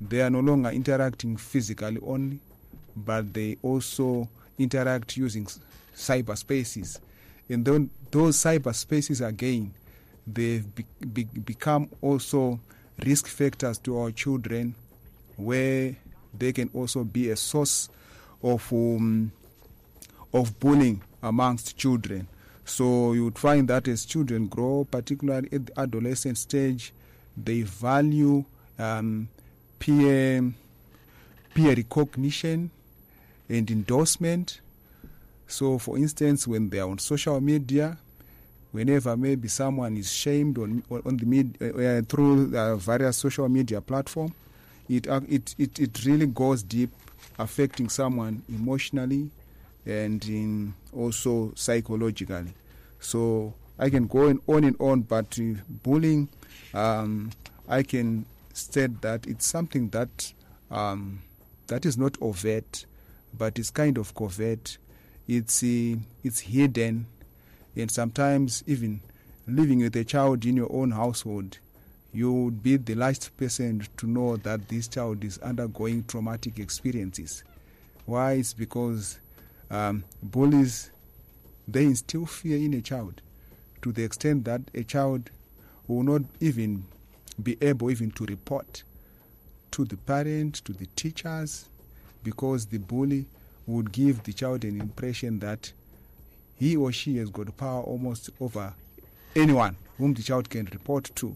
they 0.00 0.20
are 0.22 0.30
no 0.30 0.40
longer 0.40 0.70
interacting 0.70 1.36
physically 1.36 1.98
only, 2.04 2.38
but 2.96 3.32
they 3.34 3.56
also 3.62 4.28
interact 4.58 5.16
using 5.16 5.44
s- 5.44 5.60
cyberspaces. 5.96 6.98
And 7.48 7.64
then 7.64 7.90
those 8.10 8.36
cyberspaces 8.36 9.26
again, 9.26 9.74
they've 10.26 10.64
be- 10.74 10.86
be- 11.12 11.24
become 11.24 11.88
also 12.00 12.58
risk 13.04 13.26
factors 13.26 13.78
to 13.78 13.98
our 13.98 14.10
children 14.10 14.74
where 15.36 15.96
they 16.36 16.52
can 16.52 16.70
also 16.72 17.04
be 17.04 17.30
a 17.30 17.36
source 17.36 17.88
of 18.42 18.72
um, 18.72 19.32
of 20.32 20.58
bullying 20.58 21.02
amongst 21.22 21.76
children. 21.76 22.26
So 22.64 23.12
you 23.12 23.24
would 23.24 23.38
find 23.38 23.68
that 23.68 23.88
as 23.88 24.04
children 24.04 24.46
grow, 24.46 24.86
particularly 24.90 25.48
at 25.52 25.66
the 25.66 25.80
adolescent 25.80 26.38
stage, 26.38 26.92
they 27.36 27.62
value 27.62 28.44
um, 28.78 29.28
peer 29.78 30.52
peer 31.54 31.74
recognition 31.74 32.70
and 33.48 33.70
endorsement. 33.70 34.60
So, 35.54 35.78
for 35.78 35.96
instance, 35.96 36.48
when 36.48 36.68
they 36.68 36.80
are 36.80 36.90
on 36.90 36.98
social 36.98 37.40
media, 37.40 37.96
whenever 38.72 39.16
maybe 39.16 39.46
someone 39.46 39.96
is 39.96 40.12
shamed 40.12 40.58
on 40.58 40.82
on 40.90 41.16
the 41.16 41.26
med, 41.26 41.56
uh, 41.62 41.66
uh, 41.66 42.02
through 42.08 42.56
uh, 42.56 42.74
various 42.74 43.18
social 43.18 43.48
media 43.48 43.80
platform, 43.80 44.34
it, 44.88 45.06
uh, 45.06 45.20
it 45.28 45.54
it 45.56 45.78
it 45.78 46.04
really 46.04 46.26
goes 46.26 46.64
deep, 46.64 46.90
affecting 47.38 47.88
someone 47.88 48.42
emotionally 48.48 49.30
and 49.86 50.24
in 50.24 50.74
also 50.92 51.52
psychologically. 51.54 52.52
So 52.98 53.54
I 53.78 53.90
can 53.90 54.08
go 54.08 54.30
on, 54.30 54.40
on 54.48 54.64
and 54.64 54.76
on, 54.80 55.02
but 55.02 55.38
uh, 55.38 55.54
bullying, 55.84 56.30
um, 56.74 57.30
I 57.68 57.84
can 57.84 58.26
state 58.52 59.00
that 59.02 59.24
it's 59.28 59.46
something 59.46 59.90
that 59.90 60.32
um, 60.72 61.20
that 61.68 61.86
is 61.86 61.96
not 61.96 62.16
overt, 62.20 62.86
but 63.38 63.56
it's 63.56 63.70
kind 63.70 63.98
of 63.98 64.16
covert. 64.16 64.78
It's 65.26 65.62
uh, 65.62 65.96
it's 66.22 66.40
hidden, 66.40 67.06
and 67.76 67.90
sometimes 67.90 68.62
even 68.66 69.00
living 69.46 69.80
with 69.80 69.96
a 69.96 70.04
child 70.04 70.44
in 70.44 70.56
your 70.56 70.72
own 70.72 70.90
household, 70.90 71.58
you 72.12 72.32
would 72.32 72.62
be 72.62 72.76
the 72.76 72.94
last 72.94 73.36
person 73.36 73.86
to 73.96 74.06
know 74.06 74.36
that 74.38 74.68
this 74.68 74.88
child 74.88 75.24
is 75.24 75.38
undergoing 75.38 76.04
traumatic 76.04 76.58
experiences. 76.58 77.42
Why? 78.06 78.32
It's 78.34 78.52
because 78.52 79.18
um, 79.70 80.04
bullies 80.22 80.90
they 81.66 81.84
instill 81.84 82.26
fear 82.26 82.58
in 82.58 82.74
a 82.74 82.82
child 82.82 83.22
to 83.80 83.92
the 83.92 84.04
extent 84.04 84.44
that 84.44 84.60
a 84.74 84.84
child 84.84 85.30
will 85.88 86.02
not 86.02 86.22
even 86.40 86.84
be 87.42 87.56
able 87.62 87.90
even 87.90 88.10
to 88.12 88.24
report 88.26 88.82
to 89.70 89.84
the 89.84 89.96
parent, 89.96 90.56
to 90.64 90.72
the 90.72 90.86
teachers, 90.94 91.66
because 92.22 92.66
the 92.66 92.78
bully 92.78 93.26
would 93.66 93.92
give 93.92 94.22
the 94.24 94.32
child 94.32 94.64
an 94.64 94.80
impression 94.80 95.38
that 95.40 95.72
he 96.58 96.76
or 96.76 96.92
she 96.92 97.16
has 97.16 97.30
got 97.30 97.56
power 97.56 97.82
almost 97.82 98.30
over 98.40 98.72
anyone 99.34 99.76
whom 99.98 100.14
the 100.14 100.22
child 100.22 100.48
can 100.50 100.66
report 100.66 101.10
to. 101.14 101.34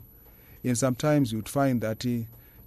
And 0.64 0.76
sometimes 0.76 1.32
you'd 1.32 1.49
find 1.49 1.80
that 1.80 2.04
uh, 2.04 2.25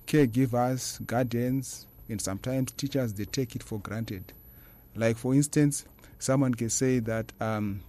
caregivers, 0.08 1.06
guardians, 1.06 1.86
and 2.10 2.22
sometimes 2.22 2.72
teachers, 2.72 3.14
they 3.14 3.26
take 3.26 3.56
it 3.56 3.64
for 3.64 3.80
granted. 3.80 4.34
Like, 4.96 5.18
for 5.18 5.34
instance, 5.34 5.86
someone 6.20 6.54
can 6.54 6.70
say 6.70 7.00
that 7.00 7.32
um, 7.40 7.82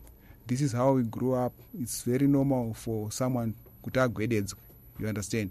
this 0.46 0.60
is 0.60 0.72
how 0.72 0.92
we 0.92 1.02
grew 1.04 1.34
up. 1.34 1.52
It's 1.80 2.02
very 2.02 2.26
normal 2.26 2.74
for 2.74 3.10
someone 3.10 3.54
kutagwededzwa. 3.84 4.54
You 4.98 5.08
understand? 5.08 5.50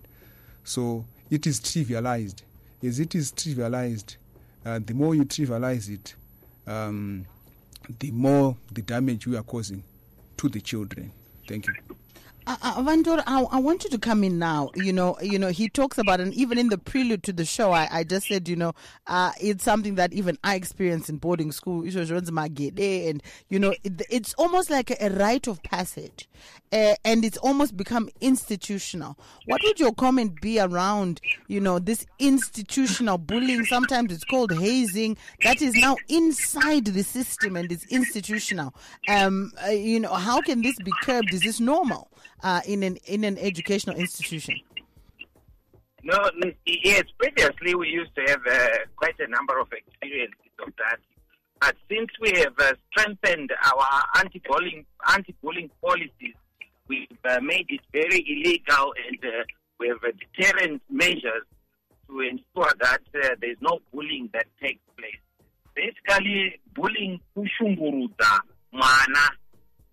So 0.64 1.06
it 1.30 1.48
is 1.48 1.60
trivialized. 1.60 2.42
As 2.84 3.00
it 3.00 3.16
is 3.16 3.32
trivialized, 3.32 4.16
uh, 4.66 4.80
the 4.86 4.94
more 4.94 5.16
you 5.16 5.26
trivialize 5.26 5.90
it, 5.90 6.16
um, 6.68 7.26
the 8.00 8.12
more 8.12 8.56
the 8.72 8.82
damage 8.82 9.26
you 9.26 9.38
are 9.38 9.44
causing 9.44 9.84
to 10.38 10.50
the 10.50 10.62
children. 10.62 11.12
Thank 11.48 11.68
you. 11.68 11.74
Uh, 12.52 12.58
uh, 12.64 12.82
Vandor, 12.82 13.24
I, 13.26 13.44
I 13.44 13.60
want 13.60 13.86
you 13.86 13.90
to 13.92 13.98
come 13.98 14.26
in 14.26 14.38
now. 14.38 14.72
You 14.76 14.92
know, 14.92 15.18
you 15.22 15.40
know, 15.40 15.48
he 15.48 15.70
talks 15.70 15.98
about, 15.98 16.20
and 16.20 16.34
even 16.34 16.58
in 16.58 16.68
the 16.68 16.78
prelude 16.78 17.24
to 17.24 17.32
the 17.32 17.46
show, 17.46 17.72
I, 17.72 17.88
I 17.90 18.04
just 18.04 18.28
said, 18.28 18.50
you 18.50 18.58
know, 18.58 18.74
uh, 19.08 19.32
it's 19.40 19.64
something 19.64 19.96
that 19.96 20.12
even 20.12 20.38
I 20.44 20.56
experienced 20.56 21.08
in 21.08 21.16
boarding 21.16 21.54
school. 21.54 21.84
And 21.84 23.24
you 23.48 23.58
know, 23.58 23.74
it, 23.86 24.02
it's 24.10 24.34
almost 24.34 24.70
like 24.70 24.92
a, 24.92 24.98
a 25.06 25.10
rite 25.12 25.48
of 25.48 25.64
passage, 25.64 26.28
uh, 26.74 26.96
and 27.06 27.24
it's 27.24 27.38
almost 27.38 27.78
become 27.78 28.10
institutional. 28.20 29.18
What 29.46 29.62
would 29.64 29.80
your 29.80 29.94
comment 29.94 30.42
be 30.42 30.60
around, 30.60 31.22
you 31.48 31.62
know, 31.62 31.80
this 31.80 32.06
institutional 32.20 33.18
bullying? 33.18 33.64
Sometimes 33.64 34.12
it's 34.12 34.26
called 34.26 34.52
hazing. 34.52 35.16
That 35.44 35.62
is 35.62 35.74
now 35.76 35.96
inside 36.10 36.84
the 36.84 37.04
system 37.04 37.56
and 37.56 37.72
it's 37.72 37.86
institutional. 37.86 38.74
Um, 39.08 39.54
uh, 39.66 39.70
you 39.70 40.02
know, 40.02 40.14
how 40.14 40.42
can 40.42 40.62
this 40.62 40.76
be 40.84 40.92
curbed? 41.02 41.34
Is 41.34 41.42
this 41.42 41.62
normal? 41.62 42.10
Uh, 42.44 42.62
in 42.66 42.84
an 42.84 42.98
in 43.06 43.24
an 43.24 43.38
educational 43.38 43.96
institution? 43.96 44.60
No, 46.04 46.18
yes. 46.66 47.04
Previously, 47.18 47.76
we 47.76 47.90
used 47.90 48.16
to 48.16 48.22
have 48.28 48.42
uh, 48.50 48.68
quite 48.96 49.20
a 49.20 49.28
number 49.28 49.60
of 49.60 49.68
experiences 49.72 50.36
of 50.66 50.74
that. 50.78 51.00
But 51.60 51.76
since 51.90 52.10
we 52.20 52.32
have 52.40 52.54
uh, 52.60 52.74
strengthened 52.90 53.52
our 53.64 53.86
anti-bullying 54.18 54.86
anti-bullying 55.08 55.70
policies, 55.80 56.34
we've 56.88 57.08
uh, 57.30 57.40
made 57.42 57.68
it 57.70 57.82
very 57.94 58.26
illegal, 58.28 58.94
and 59.08 59.20
uh, 59.24 59.44
we 59.80 59.90
have 59.90 60.00
deterrent 60.18 60.82
measures 60.90 61.46
to 62.08 62.20
ensure 62.20 62.72
that 62.80 63.02
uh, 63.24 63.30
there's 63.40 63.62
no 63.62 63.80
bullying 63.94 64.30
that 64.34 64.48
takes 64.60 64.82
place. 64.98 65.22
Basically, 65.76 66.60
bullying 66.74 67.20
kushungurudza 67.36 68.42
mwana, 68.72 69.32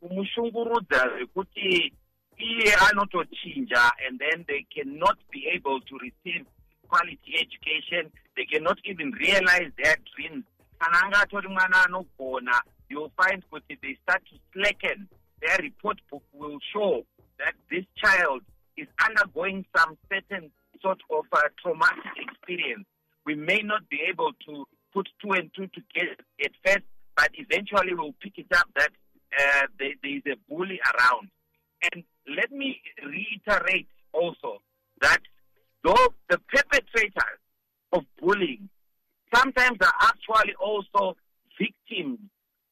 kumushungurudza 0.01 1.09
zvekuti 1.09 1.93
iye 2.39 2.73
anotochinja 2.89 3.91
and 4.07 4.19
then 4.19 4.45
they 4.49 4.67
cannot 4.75 5.19
be 5.31 5.47
able 5.55 5.81
to 5.81 5.99
receive 5.99 6.47
quality 6.89 7.35
education. 7.35 8.11
They 8.37 8.45
cannot 8.45 8.79
even 8.85 9.13
realize 9.13 9.71
their 9.83 9.97
dreams. 10.17 10.45
You'll 12.91 13.13
find 13.17 13.45
kuti 13.51 13.79
they 13.83 13.99
start 14.03 14.23
to 14.31 14.39
slacken 14.53 15.09
their 15.43 15.59
report 15.61 16.01
book 16.11 16.23
will 16.33 16.59
show 16.73 17.05
that 17.39 17.55
this 17.71 17.85
child 17.97 18.43
is 18.77 18.87
undergoing 19.05 19.65
some 19.77 19.97
certain 20.11 20.51
sort 20.81 21.01
of 21.11 21.25
uh, 21.33 21.41
traumatic 21.63 22.15
experience. 22.17 22.87
We 23.27 23.35
may 23.35 23.61
not 23.63 23.89
be 23.89 24.01
able 24.09 24.33
to 24.47 24.65
put 24.95 25.09
two 25.21 25.33
and 25.33 25.51
two 25.55 25.67
together 25.67 26.17
at 26.43 26.53
first 26.65 26.85
but 27.19 27.31
eventually 27.35 27.95
we'll 27.95 28.15
pick 28.23 28.39
it 28.39 28.47
up 28.55 28.69
that 28.77 28.91
uh, 29.37 29.67
there, 29.79 29.95
there 30.03 30.17
is 30.17 30.23
a 30.27 30.37
bully 30.49 30.79
around. 30.87 31.29
And 31.93 32.05
let 32.37 32.51
me 32.53 32.81
reiterate 33.05 33.89
also 34.13 34.59
that 35.01 35.21
though 35.85 36.15
the 36.29 36.39
perpetrators 36.49 37.39
of 37.93 38.05
bullying 38.21 38.69
sometimes 39.35 39.79
are 39.81 39.95
actually 40.01 40.55
also 40.61 41.17
victims 41.59 42.19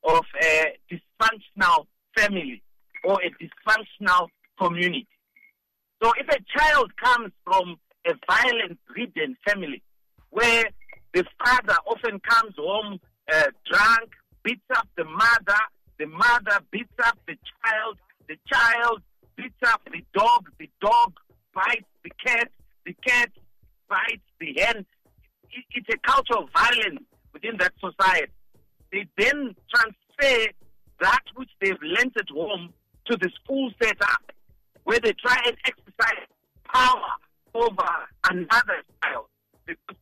of 0.04 0.25
a 0.42 0.78
dysfunctional 0.90 1.86
family 2.16 2.62
or 3.04 3.18
a 3.22 3.30
dysfunctional 3.42 4.28
community. 4.60 5.08
So 6.02 6.12
if 6.18 6.28
a 6.28 6.58
child 6.58 6.92
comes 6.96 7.32
from 7.44 7.76
a 8.06 8.12
violence 8.26 8.78
ridden 8.94 9.36
family 9.46 9.82
where 10.30 10.64
the 11.14 11.25
father 11.44 11.76
often 11.86 12.20
comes 12.20 12.54
home 12.58 13.00
uh, 13.32 13.46
drunk, 13.70 14.10
beats 14.42 14.60
up 14.76 14.86
the 14.96 15.04
mother, 15.04 15.60
the 15.98 16.06
mother 16.06 16.60
beats 16.70 16.92
up 17.04 17.18
the 17.26 17.36
child, 17.64 17.96
the 18.28 18.36
child 18.52 19.02
beats 19.37 19.55
up 19.66 19.83
the 19.90 20.02
dog, 20.14 20.49
the 20.59 20.69
dog 20.81 21.12
bites 21.55 21.87
the 22.02 22.11
cat, 22.25 22.49
the 22.85 22.95
cat 23.07 23.31
bites 23.88 24.23
the 24.40 24.55
hen. 24.59 24.87
It, 25.50 25.64
it's 25.75 25.88
a 25.93 25.99
culture 25.99 26.37
of 26.38 26.49
violence 26.52 27.05
within 27.33 27.57
that 27.59 27.73
society. 27.81 28.33
They 28.93 29.07
then 29.19 29.55
transfer 29.75 30.52
that 31.00 31.23
which 31.35 31.50
they've 31.61 31.81
learnt 31.83 32.16
at 32.19 32.28
home 32.31 32.73
to 33.07 33.16
the 33.16 33.31
school 33.43 33.71
setup, 33.83 34.33
where 34.85 35.00
they 35.00 35.12
try 35.12 35.37
and 35.47 35.57
exercise 35.64 36.26
power 36.73 37.12
over 37.55 37.88
another 38.31 38.83
child. 39.02 39.26
Because 39.66 39.97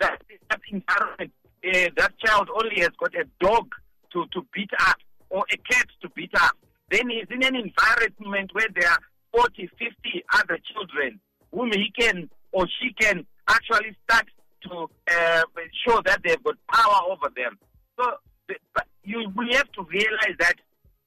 that, 0.00 0.22
that 0.50 0.60
environment, 0.70 1.32
uh, 1.64 1.90
that 1.96 2.12
child 2.24 2.48
only 2.54 2.80
has 2.80 2.90
got 2.98 3.14
a 3.14 3.24
dog 3.40 3.68
to, 4.12 4.26
to 4.32 4.46
beat 4.52 4.70
up 4.80 4.96
or 5.30 5.44
a 5.52 5.56
cat 5.56 5.86
to 6.02 6.08
beat 6.10 6.30
up 6.34 6.56
then 6.92 7.08
he's 7.08 7.26
in 7.30 7.42
an 7.42 7.56
environment 7.56 8.50
where 8.52 8.68
there 8.74 8.88
are 8.88 8.98
40, 9.32 9.66
50 9.78 10.24
other 10.34 10.58
children 10.72 11.18
whom 11.50 11.72
he 11.72 11.90
can 11.98 12.28
or 12.52 12.66
she 12.80 12.92
can 12.92 13.26
actually 13.48 13.96
start 14.04 14.26
to 14.64 14.88
uh, 15.10 15.42
show 15.86 16.00
that 16.04 16.20
they've 16.22 16.42
got 16.44 16.56
power 16.70 17.10
over 17.10 17.28
them. 17.34 17.58
So 17.98 18.12
but 18.74 18.86
you 19.04 19.30
we 19.36 19.54
have 19.54 19.70
to 19.72 19.82
realize 19.84 20.36
that 20.38 20.54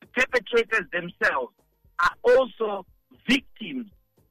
the 0.01 0.07
perpetrators 0.07 0.87
themselves 0.91 1.53
are 1.99 2.15
also 2.23 2.85
victims, 3.29 3.87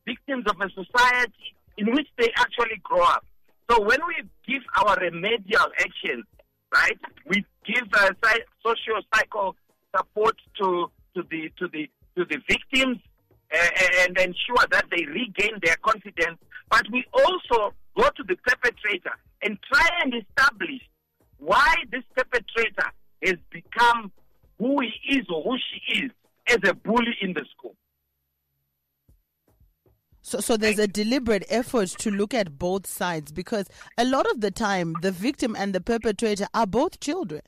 victims 0.07 0.45
of 0.47 0.57
a 0.61 0.69
society 0.71 1.55
in 1.79 1.93
which 1.93 2.09
they 2.19 2.31
actually 2.37 2.81
grow 2.83 3.03
up. 3.03 3.25
So 3.71 3.81
when 3.81 3.99
we 4.07 4.17
give 4.47 4.63
our 4.85 4.97
remedial 4.97 5.67
actions, 5.79 6.25
right, 6.75 6.99
we 7.27 7.45
give 7.65 7.89
uh, 7.95 8.11
psy- 8.23 8.45
socio 8.63 9.01
psycho 9.15 9.55
support 9.97 10.37
to 10.61 10.91
the 11.35 11.51
to 11.59 11.69
the 11.69 11.89
to 12.17 12.25
the 12.25 12.39
victims 12.49 12.99
uh, 13.53 13.69
and 14.01 14.17
ensure 14.19 14.65
that 14.71 14.85
they 14.91 15.05
regain 15.07 15.59
their 15.63 15.77
confidence. 15.83 16.39
But 16.71 16.85
we 16.93 17.05
also 17.13 17.75
go 17.97 18.09
to 18.09 18.23
the 18.27 18.37
perpetrator 18.47 19.13
and 19.43 19.59
try 19.73 19.89
and 20.03 20.15
establish 20.15 20.81
why 21.39 21.75
this 21.91 22.03
perpetrator 22.17 22.91
has 23.23 23.37
become 23.51 24.13
who 24.59 24.81
he 24.81 25.19
is 25.19 25.27
or 25.29 25.43
who 25.43 25.57
she 25.59 26.05
is 26.05 26.11
as 26.49 26.59
a 26.69 26.75
bully 26.75 27.17
in 27.21 27.33
the 27.33 27.45
school. 27.57 27.75
So, 30.23 30.41
so 30.41 30.57
there's 30.57 30.79
a 30.79 30.87
deliberate 30.87 31.45
effort 31.51 31.89
to 31.99 32.11
look 32.11 32.33
at 32.33 32.59
both 32.59 32.87
sides 32.87 33.31
because 33.31 33.69
a 33.99 34.07
lot 34.07 34.31
of 34.31 34.41
the 34.41 34.51
time 34.51 34.95
the 35.03 35.11
victim 35.11 35.55
and 35.59 35.75
the 35.75 35.83
perpetrator 35.83 36.47
are 36.55 36.67
both 36.67 36.99
children. 36.99 37.43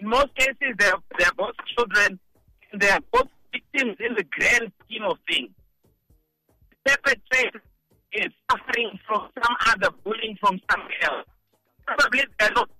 In 0.00 0.08
most 0.08 0.34
cases, 0.34 0.74
they're, 0.78 0.94
they're 1.18 1.32
both 1.36 1.54
children 1.76 2.18
and 2.72 2.80
they're 2.80 3.00
both 3.12 3.28
victims 3.52 3.96
in 4.00 4.14
the 4.14 4.24
grand 4.24 4.72
scheme 4.84 5.02
of 5.04 5.18
things. 5.28 5.50
The 6.84 6.96
perpetrator 7.02 7.62
is 8.12 8.32
suffering 8.50 8.98
from 9.06 9.28
some 9.42 9.56
other 9.66 9.90
bullying 10.04 10.36
from 10.40 10.58
somewhere 10.70 11.04
else. 11.04 11.26
Probably 11.86 12.24
they're 12.38 12.50
not 12.52 12.70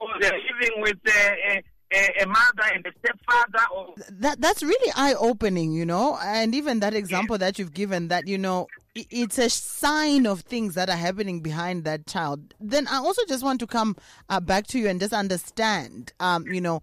or 0.00 0.08
they're 0.20 0.32
living 0.32 0.80
with 0.80 0.96
a, 1.06 1.62
a, 1.92 2.22
a 2.22 2.26
mother 2.26 2.72
and 2.74 2.86
a 2.86 2.90
stepfather 2.98 3.64
or 3.74 3.94
That 4.10 4.40
that's 4.40 4.62
really 4.62 4.92
eye 4.96 5.14
opening, 5.18 5.72
you 5.72 5.84
know. 5.84 6.18
And 6.22 6.54
even 6.54 6.80
that 6.80 6.94
example 6.94 7.38
that 7.38 7.58
you've 7.58 7.74
given, 7.74 8.08
that 8.08 8.26
you 8.26 8.38
know, 8.38 8.66
it's 8.94 9.38
a 9.38 9.48
sign 9.48 10.26
of 10.26 10.40
things 10.40 10.74
that 10.74 10.88
are 10.88 10.96
happening 10.96 11.40
behind 11.40 11.84
that 11.84 12.06
child. 12.06 12.54
Then 12.60 12.88
I 12.88 12.96
also 12.96 13.22
just 13.28 13.44
want 13.44 13.60
to 13.60 13.66
come 13.66 13.96
uh, 14.28 14.40
back 14.40 14.66
to 14.68 14.78
you 14.78 14.88
and 14.88 14.98
just 14.98 15.12
understand, 15.12 16.12
um, 16.18 16.46
you 16.46 16.60
know, 16.60 16.82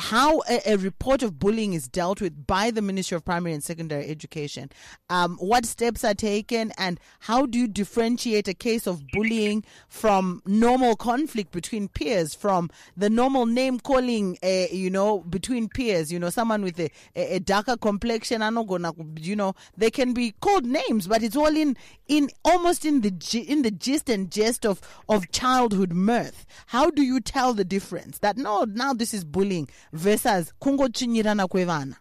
how 0.00 0.40
a, 0.48 0.72
a 0.72 0.76
report 0.76 1.22
of 1.22 1.38
bullying 1.38 1.74
is 1.74 1.88
dealt 1.88 2.20
with 2.20 2.46
by 2.46 2.70
the 2.70 2.80
Ministry 2.80 3.16
of 3.16 3.24
Primary 3.24 3.52
and 3.52 3.62
Secondary 3.62 4.08
Education. 4.08 4.70
Um, 5.10 5.36
what 5.36 5.66
steps 5.66 6.04
are 6.04 6.14
taken, 6.14 6.72
and 6.78 6.98
how 7.20 7.44
do 7.44 7.58
you 7.58 7.68
differentiate 7.68 8.48
a 8.48 8.54
case 8.54 8.86
of 8.86 9.02
bullying 9.12 9.64
from 9.88 10.42
normal 10.46 10.96
conflict 10.96 11.52
between 11.52 11.88
peers, 11.88 12.34
from 12.34 12.70
the 12.96 13.10
normal 13.10 13.44
name 13.44 13.78
calling, 13.78 14.38
uh, 14.42 14.66
you 14.70 14.88
know, 14.88 15.20
between 15.20 15.68
peers? 15.68 16.10
You 16.10 16.18
know, 16.18 16.30
someone 16.30 16.62
with 16.62 16.80
a, 16.80 16.90
a, 17.14 17.36
a 17.36 17.40
darker 17.40 17.76
complexion, 17.76 18.40
I'm 18.40 18.54
not 18.54 18.68
gonna, 18.68 18.92
you 19.20 19.36
know, 19.36 19.54
they 19.76 19.90
can 19.90 20.14
be 20.14 20.34
called 20.40 20.64
names, 20.64 21.06
but 21.06 21.22
it's 21.22 21.36
all 21.36 21.54
in 21.54 21.76
in 22.06 22.30
almost 22.44 22.86
in 22.86 23.02
the 23.02 23.44
in 23.46 23.62
the 23.62 23.70
gist 23.70 24.08
and 24.08 24.30
jest 24.30 24.64
of 24.64 24.80
of 25.08 25.30
childhood 25.30 25.92
mirth. 25.92 26.46
How 26.68 26.90
do 26.90 27.02
you 27.02 27.20
tell 27.20 27.52
the 27.52 27.64
difference 27.64 28.18
that 28.20 28.38
no, 28.38 28.64
now 28.64 28.94
this 28.94 29.12
is 29.12 29.24
bullying 29.24 29.57
versus 29.92 30.52
kungochinyirana 30.60 31.48
kwevana? 31.48 31.96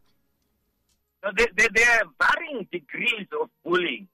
So 1.23 1.31
there, 1.35 1.47
there, 1.55 1.69
there 1.73 2.01
are 2.01 2.05
varying 2.19 2.67
degrees 2.71 3.27
of 3.41 3.49
bullying. 3.63 4.07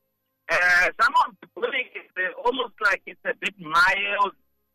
Uh, 0.50 0.89
some 1.01 1.13
of 1.27 1.35
bullying 1.55 1.88
is 1.95 2.09
uh, 2.17 2.41
almost 2.45 2.73
like 2.83 3.01
it's 3.05 3.19
a 3.25 3.33
bit 3.39 3.53
mild. 3.59 4.33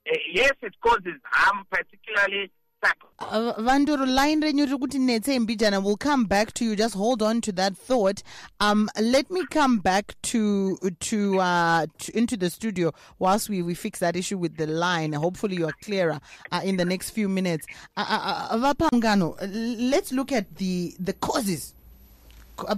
Uh, 0.09 0.17
yes, 0.33 0.53
it 0.63 0.75
causes 0.81 1.21
harm, 1.25 1.65
particularly 1.71 2.51
Uh, 3.21 3.53
Vanduru, 3.59 4.07
line 4.07 4.41
renyu 4.41 4.67
netse 4.99 5.39
mbijana. 5.39 5.83
We'll 5.83 5.97
come 5.97 6.25
back 6.25 6.55
to 6.55 6.65
you. 6.65 6.77
Just 6.77 6.95
hold 6.95 7.21
on 7.23 7.41
to 7.41 7.53
that 7.53 7.77
thought. 7.77 8.23
Um, 8.61 8.89
let 9.01 9.29
me 9.31 9.45
come 9.51 9.79
back 9.79 10.15
to 10.23 10.79
to 11.01 11.41
uh 11.41 11.87
to, 11.99 12.17
into 12.17 12.37
the 12.37 12.49
studio 12.49 12.93
whilst 13.19 13.49
we, 13.49 13.63
we 13.63 13.75
fix 13.75 13.99
that 13.99 14.15
issue 14.15 14.39
with 14.39 14.57
the 14.57 14.67
line. 14.69 15.13
Hopefully, 15.13 15.57
you 15.57 15.67
are 15.67 15.75
clearer 15.83 16.21
uh, 16.53 16.61
in 16.63 16.77
the 16.77 16.85
next 16.85 17.11
few 17.11 17.29
minutes. 17.29 17.67
Uh, 17.97 18.49
uh, 18.51 18.57
Vapa 18.57 18.89
Mngano, 18.91 19.35
uh, 19.43 19.47
let's 19.91 20.13
look 20.13 20.31
at 20.31 20.57
the 20.57 20.95
the 21.01 21.13
causes 21.15 21.75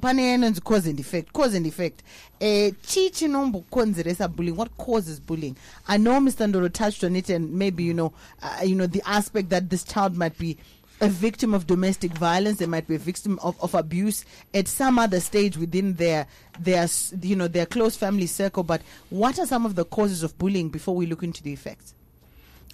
pane 0.01 0.35
inonzi 0.35 0.63
cause 0.63 0.87
and 0.87 0.99
effect 1.01 1.33
cause 1.33 1.55
and 1.55 1.67
effect. 1.67 2.03
Eh 2.41 2.71
chi 2.83 3.11
chinombokonzeresa 3.11 4.35
bullying 4.35 4.57
what 4.57 4.77
causes 4.77 5.21
bullying? 5.21 5.57
I 5.89 5.97
know 5.97 6.21
mr 6.21 6.47
ndoro 6.51 6.73
touched 6.73 7.05
on 7.05 7.17
it 7.17 7.31
and 7.31 7.53
maybe 7.53 7.85
you 7.85 7.95
know 7.95 8.13
uh, 8.43 8.61
you 8.65 8.75
know 8.75 8.87
the 8.87 9.03
aspect 9.07 9.49
that 9.51 9.71
this 9.71 9.85
child 9.85 10.17
might 10.17 10.37
be 10.39 10.57
a 11.03 11.09
victim 11.09 11.55
of 11.55 11.67
domestic 11.67 12.13
violence 12.13 12.59
they 12.59 12.67
might 12.67 12.87
be 12.87 12.95
a 12.95 12.99
victim 12.99 13.39
of, 13.43 13.59
of 13.63 13.75
abuse 13.75 14.25
at 14.53 14.69
some 14.69 14.99
other 14.99 15.19
stage 15.19 15.57
within 15.57 15.95
their 15.95 16.27
their 16.59 16.87
you 17.23 17.35
know 17.37 17.49
their 17.49 17.67
close 17.67 17.97
family 17.97 18.27
circle. 18.27 18.63
But 18.63 18.83
what 19.09 19.39
are 19.39 19.47
some 19.47 19.65
of 19.67 19.75
the 19.75 19.85
causes 19.85 20.23
of 20.23 20.37
bullying 20.39 20.69
before 20.69 20.95
we 20.95 21.07
look 21.07 21.23
into 21.23 21.43
the 21.43 21.53
effects? 21.53 21.95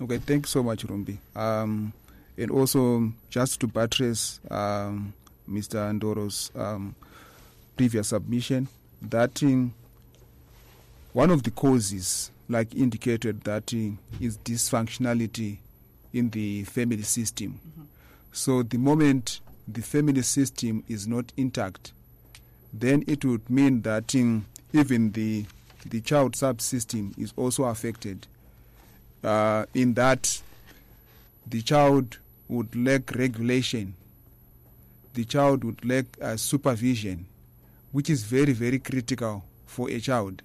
Okay, 0.00 0.18
thanks 0.18 0.50
so 0.50 0.62
much, 0.62 0.86
Rumbi. 0.86 1.16
Um, 1.34 1.92
and 2.36 2.50
also, 2.50 3.12
just 3.30 3.60
to 3.60 3.66
buttress 3.66 4.40
um, 4.50 5.14
Mr. 5.48 5.92
Ndoro's 5.98 6.50
um, 6.54 6.94
previous 7.76 8.08
submission, 8.08 8.68
that 9.02 9.42
in 9.42 9.72
one 11.12 11.30
of 11.30 11.42
the 11.42 11.50
causes, 11.50 12.30
like 12.48 12.74
indicated, 12.74 13.42
that 13.42 13.72
in, 13.72 13.98
is 14.20 14.38
dysfunctionality 14.38 15.58
in 16.12 16.30
the 16.30 16.64
family 16.64 17.02
system. 17.02 17.60
So, 18.32 18.62
the 18.62 18.78
moment 18.78 19.40
the 19.68 19.82
family 19.82 20.22
system 20.22 20.84
is 20.88 21.06
not 21.08 21.32
intact, 21.36 21.92
then 22.72 23.04
it 23.06 23.24
would 23.24 23.48
mean 23.50 23.82
that 23.82 24.14
in, 24.14 24.44
even 24.72 25.12
the 25.12 25.46
the 25.90 26.00
child 26.00 26.32
subsystem 26.32 27.16
is 27.16 27.32
also 27.36 27.64
affected 27.64 28.26
uh, 29.22 29.66
in 29.74 29.94
that 29.94 30.42
the 31.46 31.62
child 31.62 32.18
would 32.48 32.74
lack 32.76 33.14
regulation, 33.14 33.94
the 35.16 35.24
child 35.24 35.64
would 35.64 35.82
lack 35.84 36.04
uh, 36.20 36.36
supervision, 36.36 37.26
which 37.90 38.10
is 38.10 38.22
very, 38.22 38.52
very 38.52 38.78
critical 38.78 39.42
for 39.66 39.90
a 39.90 39.98
child. 39.98 40.42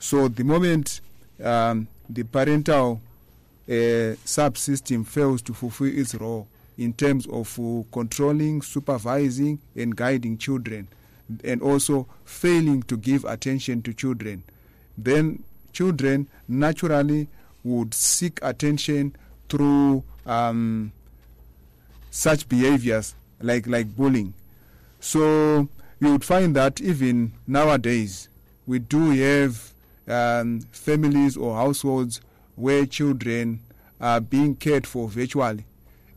So, 0.00 0.28
the 0.28 0.44
moment 0.44 1.00
um, 1.44 1.86
the 2.08 2.24
parental 2.24 3.00
uh, 3.68 4.16
subsystem 4.24 5.06
fails 5.06 5.42
to 5.42 5.52
fulfill 5.52 5.96
its 5.96 6.14
role 6.14 6.48
in 6.78 6.94
terms 6.94 7.26
of 7.26 7.58
uh, 7.60 7.82
controlling, 7.92 8.62
supervising, 8.62 9.58
and 9.76 9.94
guiding 9.94 10.38
children, 10.38 10.88
and 11.44 11.60
also 11.60 12.06
failing 12.24 12.82
to 12.84 12.96
give 12.96 13.26
attention 13.26 13.82
to 13.82 13.92
children, 13.92 14.42
then 14.96 15.42
children 15.74 16.26
naturally 16.48 17.28
would 17.62 17.92
seek 17.92 18.38
attention 18.40 19.14
through 19.50 20.02
um, 20.24 20.92
such 22.10 22.48
behaviors 22.48 23.14
like 23.40 23.66
like 23.66 23.94
bullying. 23.96 24.34
So 25.00 25.68
you 26.00 26.12
would 26.12 26.24
find 26.24 26.54
that 26.56 26.80
even 26.80 27.32
nowadays 27.46 28.28
we 28.66 28.78
do 28.78 29.10
have 29.10 29.72
um, 30.06 30.60
families 30.72 31.36
or 31.36 31.56
households 31.56 32.20
where 32.56 32.86
children 32.86 33.60
are 34.00 34.20
being 34.20 34.54
cared 34.54 34.86
for 34.86 35.08
virtually, 35.08 35.64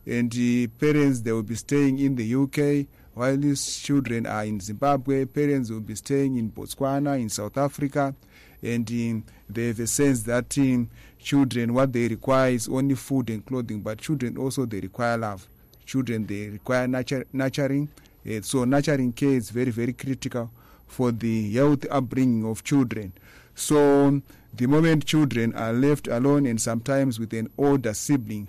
and 0.06 0.30
the 0.32 0.66
parents 0.66 1.20
they 1.20 1.32
will 1.32 1.42
be 1.42 1.54
staying 1.54 1.98
in 1.98 2.16
the 2.16 2.34
UK 2.34 2.86
while 3.14 3.36
these 3.36 3.76
children 3.80 4.26
are 4.26 4.44
in 4.44 4.60
Zimbabwe. 4.60 5.24
Parents 5.24 5.70
will 5.70 5.80
be 5.80 5.94
staying 5.94 6.36
in 6.36 6.50
Botswana, 6.50 7.20
in 7.20 7.28
South 7.28 7.56
Africa, 7.56 8.14
and 8.62 8.88
um, 8.90 9.24
they 9.48 9.68
have 9.68 9.80
a 9.80 9.86
sense 9.86 10.22
that 10.22 10.56
um, 10.58 10.88
children 11.18 11.74
what 11.74 11.92
they 11.92 12.08
require 12.08 12.50
is 12.52 12.68
only 12.68 12.94
food 12.94 13.30
and 13.30 13.44
clothing, 13.44 13.80
but 13.80 13.98
children 13.98 14.36
also 14.36 14.64
they 14.64 14.80
require 14.80 15.16
love. 15.18 15.46
Children 15.86 16.26
they 16.26 16.48
require 16.48 16.86
nurture, 16.86 17.26
nurturing. 17.32 17.88
Uh, 18.26 18.40
so 18.42 18.64
nurturing 18.64 19.12
care 19.12 19.30
is 19.30 19.50
very 19.50 19.70
very 19.70 19.92
critical 19.92 20.50
for 20.86 21.10
the 21.10 21.52
healthy 21.52 21.88
upbringing 21.88 22.44
of 22.44 22.62
children. 22.62 23.12
So 23.54 24.20
the 24.54 24.66
moment 24.66 25.06
children 25.06 25.54
are 25.54 25.72
left 25.72 26.08
alone 26.08 26.46
and 26.46 26.60
sometimes 26.60 27.18
with 27.18 27.32
an 27.32 27.50
older 27.56 27.94
sibling, 27.94 28.48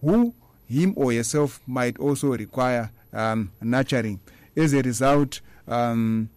who 0.00 0.32
him 0.68 0.94
or 0.96 1.12
herself 1.12 1.60
might 1.66 1.98
also 1.98 2.28
require 2.36 2.90
um, 3.12 3.50
nurturing. 3.60 4.20
As 4.56 4.72
a 4.72 4.82
result, 4.82 5.40
um, 5.66 6.28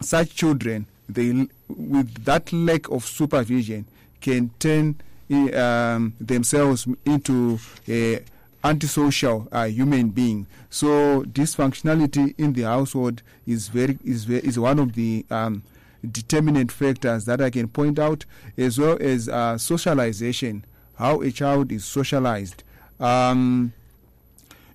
such 0.00 0.34
children, 0.34 0.86
they 1.08 1.48
with 1.68 2.24
that 2.24 2.52
lack 2.52 2.88
of 2.90 3.04
supervision, 3.04 3.84
can 4.20 4.50
turn 4.58 4.96
eh, 5.30 5.50
um, 5.52 6.14
themselves 6.20 6.86
into 7.04 7.58
a 7.86 8.22
antisocial 8.64 9.48
uh, 9.52 9.64
human 9.64 10.08
being. 10.10 10.46
So 10.70 11.22
dysfunctionality 11.22 12.34
in 12.38 12.52
the 12.52 12.62
household 12.62 13.22
is 13.46 13.68
very 13.68 13.98
is 14.04 14.24
ve- 14.24 14.38
is 14.38 14.58
one 14.58 14.78
of 14.78 14.94
the 14.94 15.24
um, 15.30 15.62
determinant 16.08 16.70
factors 16.72 17.24
that 17.24 17.40
I 17.40 17.50
can 17.50 17.68
point 17.68 17.98
out, 17.98 18.24
as 18.56 18.78
well 18.78 18.98
as 19.00 19.28
uh, 19.28 19.58
socialization, 19.58 20.64
how 20.96 21.20
a 21.22 21.30
child 21.30 21.72
is 21.72 21.84
socialized. 21.84 22.62
Um, 23.00 23.72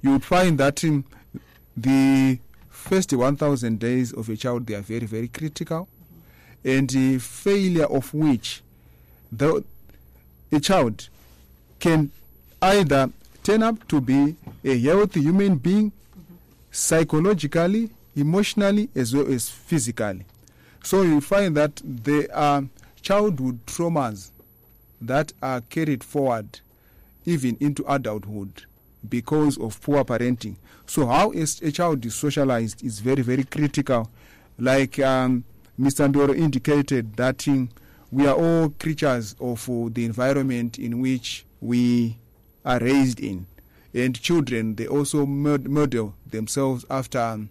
you 0.02 0.12
would 0.12 0.24
find 0.26 0.58
that 0.58 0.84
in 0.84 1.04
the 1.78 2.39
first 2.69 3.13
1,000 3.13 3.80
days 3.80 4.12
of 4.12 4.30
a 4.30 4.36
child 4.36 4.65
they 4.67 4.76
are 4.76 4.82
very 4.82 5.06
very 5.06 5.28
critical, 5.28 5.88
and 6.63 6.89
the 6.89 7.19
failure 7.19 7.86
of 7.86 8.13
which, 8.13 8.62
the 9.32 9.63
a 10.52 10.60
child 10.60 11.10
can 11.80 12.12
either 12.62 13.10
turn 13.43 13.62
up 13.63 13.88
to 13.89 13.99
be 14.01 14.36
a 14.63 14.77
healthy 14.79 15.21
human 15.21 15.56
being 15.58 15.91
psychologically, 16.71 17.89
emotionally, 18.15 18.89
as 18.95 19.13
well 19.15 19.27
as 19.32 19.49
physically. 19.49 20.25
So 20.84 21.01
you 21.03 21.21
find 21.21 21.56
that 21.58 21.82
there 21.84 22.27
are 22.36 22.63
childhood 23.01 23.60
traumas 23.65 24.32
that 25.01 25.34
are 25.41 25.62
carried 25.62 26.03
forward 26.03 26.60
even 27.25 27.58
into 27.60 27.84
adulthood 27.91 28.63
because 29.08 29.58
of 29.58 29.79
poor 29.82 30.03
parenting. 30.03 30.56
So 30.86 31.06
how 31.08 31.32
a 31.32 31.71
child 31.71 32.06
is 32.06 32.15
socialized 32.15 32.84
is 32.84 32.99
very, 32.99 33.21
very 33.21 33.43
critical. 33.43 34.10
Like 34.58 34.99
um, 34.99 35.43
Mr. 35.79 36.12
Ndoro 36.12 36.36
indicated 36.38 37.15
that 37.15 37.47
um, 37.47 37.69
we 38.12 38.27
are 38.27 38.36
all 38.36 38.69
creatures 38.69 39.36
of 39.39 39.67
uh, 39.69 39.89
the 39.91 40.06
environment 40.06 40.77
in 40.79 40.99
which 41.01 41.45
we 41.62 42.17
are 42.65 42.80
raised 42.80 43.19
in. 43.19 43.45
And 43.93 44.19
children, 44.19 44.76
they 44.76 44.88
also 44.88 45.26
model 45.26 46.15
themselves 46.30 46.86
after 46.89 47.19
um, 47.19 47.49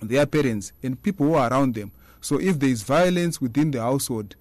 their 0.00 0.26
parents 0.26 0.72
and 0.82 1.02
people 1.02 1.26
who 1.26 1.34
are 1.34 1.50
around 1.50 1.74
them. 1.74 1.92
So 2.20 2.40
if 2.40 2.58
there 2.58 2.68
is 2.68 2.82
violence 2.82 3.40
within 3.40 3.70
the 3.70 3.80
household, 3.80 4.34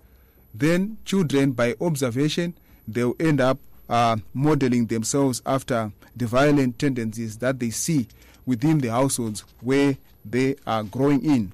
then 0.53 0.97
children, 1.05 1.51
by 1.51 1.75
observation, 1.81 2.53
they'll 2.87 3.15
end 3.19 3.41
up 3.41 3.57
uh, 3.89 4.17
modeling 4.33 4.87
themselves 4.87 5.41
after 5.45 5.91
the 6.15 6.27
violent 6.27 6.79
tendencies 6.79 7.37
that 7.37 7.59
they 7.59 7.69
see 7.69 8.07
within 8.45 8.79
the 8.79 8.89
households 8.89 9.43
where 9.61 9.97
they 10.25 10.55
are 10.67 10.83
growing 10.83 11.23
in. 11.23 11.51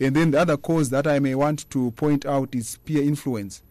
And 0.00 0.16
then 0.16 0.32
the 0.32 0.40
other 0.40 0.56
cause 0.56 0.90
that 0.90 1.06
I 1.06 1.18
may 1.18 1.34
want 1.34 1.68
to 1.70 1.92
point 1.92 2.26
out 2.26 2.54
is 2.54 2.76
peer 2.84 3.02
influence. 3.02 3.62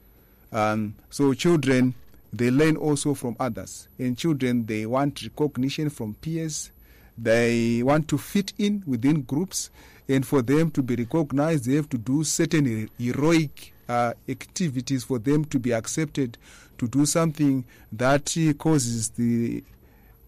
Um, 0.51 0.95
so 1.09 1.33
children, 1.33 1.93
they 2.33 2.49
learn 2.49 2.77
also 2.77 3.13
from 3.13 3.35
others. 3.39 3.87
In 3.99 4.15
children, 4.15 4.65
they 4.65 4.85
want 4.85 5.21
recognition 5.21 5.89
from 5.89 6.13
peers. 6.15 6.71
They 7.17 7.83
want 7.83 8.07
to 8.09 8.17
fit 8.17 8.53
in 8.57 8.83
within 8.87 9.21
groups. 9.23 9.69
And 10.07 10.25
for 10.25 10.41
them 10.41 10.71
to 10.71 10.81
be 10.81 10.95
recognized, 10.95 11.65
they 11.65 11.75
have 11.75 11.89
to 11.89 11.97
do 11.97 12.23
certain 12.23 12.89
heroic 12.97 13.73
uh, 13.87 14.13
activities 14.29 15.03
for 15.03 15.19
them 15.19 15.45
to 15.45 15.59
be 15.59 15.71
accepted 15.73 16.37
to 16.77 16.87
do 16.87 17.05
something 17.05 17.63
that 17.91 18.35
causes 18.57 19.09
the 19.09 19.63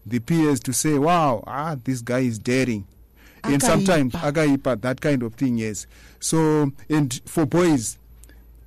the 0.06 0.18
peers 0.20 0.60
to 0.60 0.72
say, 0.72 0.98
"Wow, 0.98 1.42
ah, 1.46 1.76
this 1.82 2.00
guy 2.02 2.20
is 2.20 2.38
daring." 2.38 2.86
And 3.42 3.62
sometimes 3.62 4.12
agaipa, 4.14 4.80
that 4.82 5.00
kind 5.00 5.22
of 5.22 5.34
thing, 5.34 5.58
yes. 5.58 5.86
So, 6.20 6.72
and 6.88 7.20
for 7.26 7.44
boys, 7.44 7.98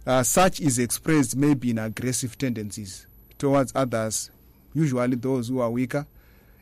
uh, 0.05 0.21
such 0.23 0.59
is 0.59 0.77
expressed 0.77 1.35
maybe 1.35 1.71
in 1.71 1.79
aggressive 1.79 2.37
tendencies 2.37 3.06
towards 3.37 3.71
others, 3.75 4.31
usually 4.73 5.15
those 5.15 5.49
who 5.49 5.59
are 5.59 5.69
weaker. 5.69 6.05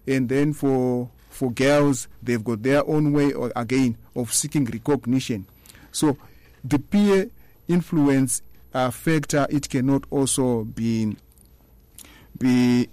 And 0.08 0.30
then 0.30 0.54
for 0.54 1.10
for 1.30 1.52
girls, 1.52 2.08
they've 2.24 2.44
got 2.44 2.64
their 2.64 2.88
own 2.88 3.12
way, 3.12 3.34
or 3.34 3.52
again, 3.56 3.98
of 4.16 4.34
seeking 4.34 4.64
recognition. 4.66 5.46
So, 5.92 6.18
the 6.64 6.80
peer 6.80 7.30
influence 7.68 8.42
uh, 8.74 8.92
factor 8.92 9.46
it 9.50 9.70
cannot 9.70 10.04
also 10.10 10.64
be 10.64 11.16
be 12.38 12.88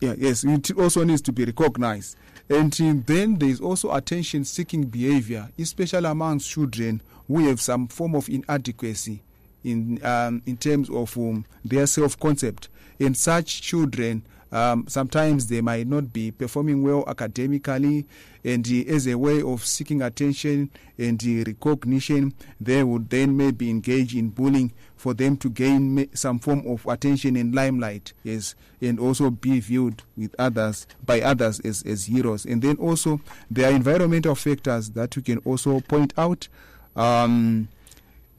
yeah, 0.00 0.14
yes, 0.16 0.44
it 0.44 0.70
also 0.78 1.04
needs 1.04 1.22
to 1.22 1.32
be 1.32 1.44
recognized. 1.44 2.16
And 2.48 2.72
then 2.72 3.38
there 3.38 3.48
is 3.48 3.60
also 3.60 3.92
attention 3.92 4.44
seeking 4.44 4.84
behavior, 4.84 5.48
especially 5.58 6.08
amongst 6.08 6.48
children 6.48 7.02
who 7.26 7.48
have 7.48 7.60
some 7.60 7.88
form 7.88 8.14
of 8.14 8.28
inadequacy 8.28 9.22
in, 9.66 10.04
um, 10.04 10.42
in 10.46 10.56
terms 10.56 10.88
of 10.88 11.16
um, 11.18 11.44
their 11.64 11.86
self 11.86 12.18
concept. 12.18 12.68
And 12.98 13.16
such 13.16 13.60
children, 13.60 14.22
um, 14.52 14.86
sometimes 14.88 15.48
they 15.48 15.60
might 15.60 15.86
not 15.86 16.12
be 16.12 16.30
performing 16.30 16.82
well 16.82 17.04
academically, 17.06 18.06
and 18.44 18.66
uh, 18.66 18.90
as 18.94 19.06
a 19.06 19.18
way 19.18 19.42
of 19.42 19.66
seeking 19.66 20.00
attention 20.02 20.70
and 20.96 21.22
uh, 21.22 21.44
recognition, 21.46 22.32
they 22.60 22.82
would 22.82 23.10
then 23.10 23.36
maybe 23.36 23.68
engage 23.68 24.14
in 24.14 24.30
bullying 24.30 24.72
for 24.96 25.12
them 25.14 25.36
to 25.36 25.50
gain 25.50 26.08
some 26.14 26.38
form 26.38 26.66
of 26.66 26.86
attention 26.86 27.36
and 27.36 27.54
limelight, 27.54 28.12
yes, 28.22 28.54
and 28.80 28.98
also 28.98 29.30
be 29.30 29.60
viewed 29.60 30.02
with 30.16 30.34
others 30.38 30.86
by 31.04 31.20
others 31.20 31.60
as, 31.60 31.82
as 31.82 32.06
heroes. 32.06 32.44
And 32.46 32.62
then 32.62 32.76
also 32.76 33.20
there 33.50 33.70
are 33.70 33.74
environmental 33.74 34.34
factors 34.34 34.90
that 34.90 35.16
we 35.16 35.22
can 35.22 35.38
also 35.38 35.80
point 35.80 36.14
out, 36.16 36.48
um, 36.94 37.68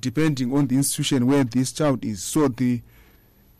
depending 0.01 0.55
on 0.55 0.67
the 0.67 0.75
institution 0.75 1.27
where 1.27 1.43
this 1.43 1.71
child 1.71 2.03
is. 2.05 2.23
So 2.23 2.47
the 2.47 2.81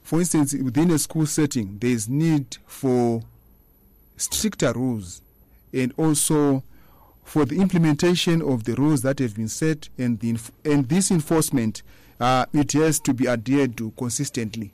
for 0.08 0.19
instance, 0.19 0.54
within 0.54 0.89
a 0.91 1.00
school 1.00 1.26
setting, 1.26 1.80
there 1.80 1.89
is 1.89 2.08
need 2.08 2.60
for 2.65 3.23
stricter 4.15 4.71
rules 4.71 5.21
and 5.73 5.93
also 5.97 6.63
for 7.26 7.43
the 7.43 7.60
implementation 7.60 8.41
of 8.41 8.63
the 8.63 8.73
rules 8.76 9.02
that 9.02 9.19
have 9.19 9.36
been 9.36 9.50
set 9.50 9.89
and, 9.97 10.17
the 10.21 10.39
and 10.63 10.88
this 10.88 11.12
enforcement, 11.12 11.82
uh, 12.21 12.45
it 12.54 12.71
has 12.71 13.02
to 13.02 13.13
be 13.13 13.28
adhered 13.28 13.76
to 13.76 13.91
consistently. 13.97 14.71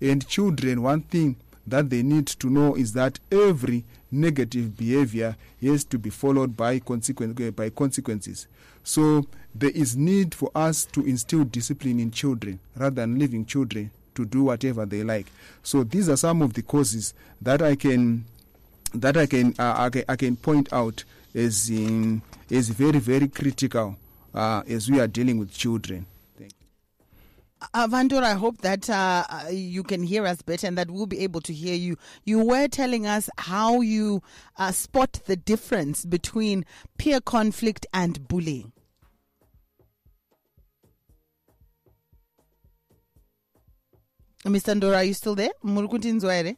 And 0.00 0.26
children, 0.26 0.80
one 0.80 1.02
thing 1.02 1.36
that 1.66 1.90
they 1.90 2.02
need 2.02 2.28
to 2.28 2.48
know 2.48 2.74
is 2.74 2.94
that 2.94 3.18
every 3.30 3.84
negative 4.10 4.78
behavior 4.78 5.36
has 5.62 5.84
to 5.84 5.98
be 5.98 6.08
followed 6.08 6.56
by, 6.56 6.78
consequence, 6.78 7.38
by 7.50 7.68
consequences. 7.68 8.46
So 8.84 9.26
there 9.54 9.70
is 9.70 9.96
need 9.96 10.34
for 10.34 10.50
us 10.54 10.84
to 10.86 11.00
instill 11.04 11.44
discipline 11.44 12.00
in 12.00 12.10
children 12.10 12.60
rather 12.76 12.94
than 12.96 13.18
leaving 13.18 13.44
children 13.46 13.90
to 14.14 14.24
do 14.24 14.44
whatever 14.44 14.86
they 14.86 15.02
like. 15.02 15.26
So 15.62 15.84
these 15.84 16.08
are 16.08 16.16
some 16.16 16.42
of 16.42 16.54
the 16.54 16.62
causes 16.62 17.14
that 17.40 17.62
I 17.62 17.74
can 17.76 18.24
that 18.94 19.16
I 19.16 19.26
can 19.26 19.54
uh, 19.58 19.88
I, 20.08 20.16
can, 20.16 20.36
point 20.36 20.72
out 20.72 21.04
as 21.34 21.70
in 21.70 22.22
as 22.50 22.68
very 22.68 22.98
very 22.98 23.28
critical 23.28 23.96
uh, 24.34 24.62
as 24.68 24.90
we 24.90 25.00
are 25.00 25.06
dealing 25.06 25.38
with 25.38 25.52
children. 25.52 26.06
Thank 27.60 27.70
you. 27.74 27.80
Uh, 27.80 27.86
Vandor, 27.88 28.22
I 28.22 28.34
hope 28.34 28.58
that 28.62 28.88
uh, 28.88 29.24
uh, 29.28 29.48
you 29.50 29.82
can 29.82 30.02
hear 30.02 30.26
us 30.26 30.42
better 30.42 30.66
and 30.66 30.78
that 30.78 30.90
we'll 30.90 31.06
be 31.06 31.20
able 31.20 31.40
to 31.42 31.52
hear 31.52 31.74
you. 31.74 31.96
You 32.24 32.44
were 32.44 32.68
telling 32.68 33.06
us 33.06 33.28
how 33.38 33.80
you 33.80 34.22
uh, 34.56 34.72
spot 34.72 35.20
the 35.26 35.36
difference 35.36 36.04
between 36.04 36.64
peer 36.98 37.20
conflict 37.20 37.86
and 37.92 38.26
bullying. 38.28 38.72
Mr. 44.44 44.74
Ndoro, 44.74 44.96
are 44.96 45.04
you 45.04 45.12
still 45.12 45.34
there? 45.34 45.50
Murukuti? 45.62 46.56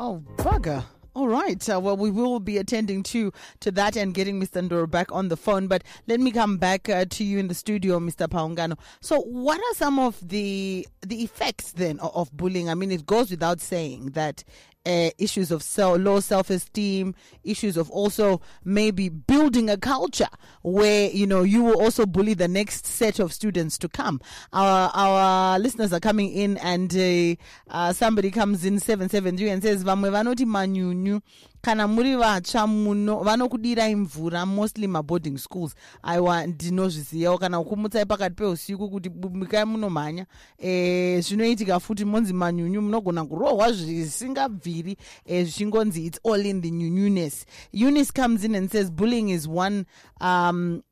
Oh, 0.00 0.22
bugger. 0.36 0.84
All 1.16 1.28
right. 1.28 1.66
Uh, 1.66 1.80
well, 1.80 1.96
we 1.96 2.10
will 2.10 2.40
be 2.40 2.58
attending 2.58 3.02
to 3.04 3.32
to 3.60 3.70
that 3.70 3.96
and 3.96 4.12
getting 4.12 4.38
Mr. 4.38 4.60
Ndoro 4.60 4.88
back 4.88 5.10
on 5.10 5.28
the 5.28 5.36
phone. 5.38 5.66
But 5.66 5.82
let 6.06 6.20
me 6.20 6.30
come 6.30 6.58
back 6.58 6.90
uh, 6.90 7.06
to 7.08 7.24
you 7.24 7.38
in 7.38 7.48
the 7.48 7.54
studio, 7.54 7.98
Mr. 7.98 8.28
Paungano. 8.28 8.78
So, 9.00 9.22
what 9.22 9.58
are 9.58 9.74
some 9.76 9.98
of 9.98 10.20
the 10.28 10.86
the 11.00 11.22
effects 11.22 11.72
then 11.72 11.98
of, 12.00 12.14
of 12.14 12.36
bullying? 12.36 12.68
I 12.68 12.74
mean, 12.74 12.92
it 12.92 13.06
goes 13.06 13.30
without 13.30 13.62
saying 13.62 14.10
that 14.10 14.44
uh, 14.86 15.10
issues 15.18 15.50
of 15.50 15.62
self, 15.62 15.98
low 15.98 16.20
self 16.20 16.50
esteem, 16.50 17.14
issues 17.44 17.76
of 17.76 17.90
also 17.90 18.40
maybe 18.64 19.08
building 19.08 19.68
a 19.68 19.76
culture 19.76 20.28
where 20.62 21.10
you 21.10 21.26
know 21.26 21.42
you 21.42 21.62
will 21.62 21.80
also 21.80 22.06
bully 22.06 22.34
the 22.34 22.48
next 22.48 22.86
set 22.86 23.18
of 23.18 23.32
students 23.32 23.76
to 23.78 23.88
come. 23.88 24.20
Our 24.52 24.90
our 24.94 25.58
listeners 25.58 25.92
are 25.92 26.00
coming 26.00 26.30
in, 26.32 26.56
and 26.58 26.94
uh, 26.96 27.36
uh, 27.68 27.92
somebody 27.92 28.30
comes 28.30 28.64
in 28.64 28.78
seven 28.78 29.08
seven 29.08 29.36
three 29.36 29.50
and 29.50 29.62
says, 29.62 29.84
"Vamwe 29.84 30.10
vanoti 30.10 30.46
manyunyu." 30.46 31.22
Kana 31.60 31.88
muri 31.88 32.16
vatsva 32.16 32.66
muno 32.66 33.16
vanokudirai 33.22 33.94
mvura 33.96 34.46
mostly 34.46 34.86
maboarding 34.86 35.38
schools. 35.38 35.74
Aiwa 36.02 36.46
ndinozvizivawo 36.46 37.38
kana 37.38 37.58
kukumutsai 37.58 38.06
pakati 38.06 38.34
peusiku 38.34 38.90
kuti 38.90 39.08
bumikai 39.08 39.64
munomhanya 39.64 40.26
e, 40.58 41.20
zvinoitika 41.20 41.80
futi 41.80 42.04
monzi 42.04 42.32
manyunyu 42.32 42.82
munogona 42.82 43.24
kurohwa 43.24 43.72
zvisingabviri 43.72 44.96
e, 45.24 45.44
zvichingonzi 45.44 46.06
it's 46.06 46.20
all 46.24 46.46
in 46.46 46.62
the 46.62 46.70
nyunyuness. 46.70 47.44
Eunice 47.72 48.12
comes 48.12 48.44
in 48.44 48.54
and 48.54 48.70
says 48.70 48.90
bullying 48.90 49.30
is 49.30 49.48
one 49.48 49.84
um, 50.20 50.82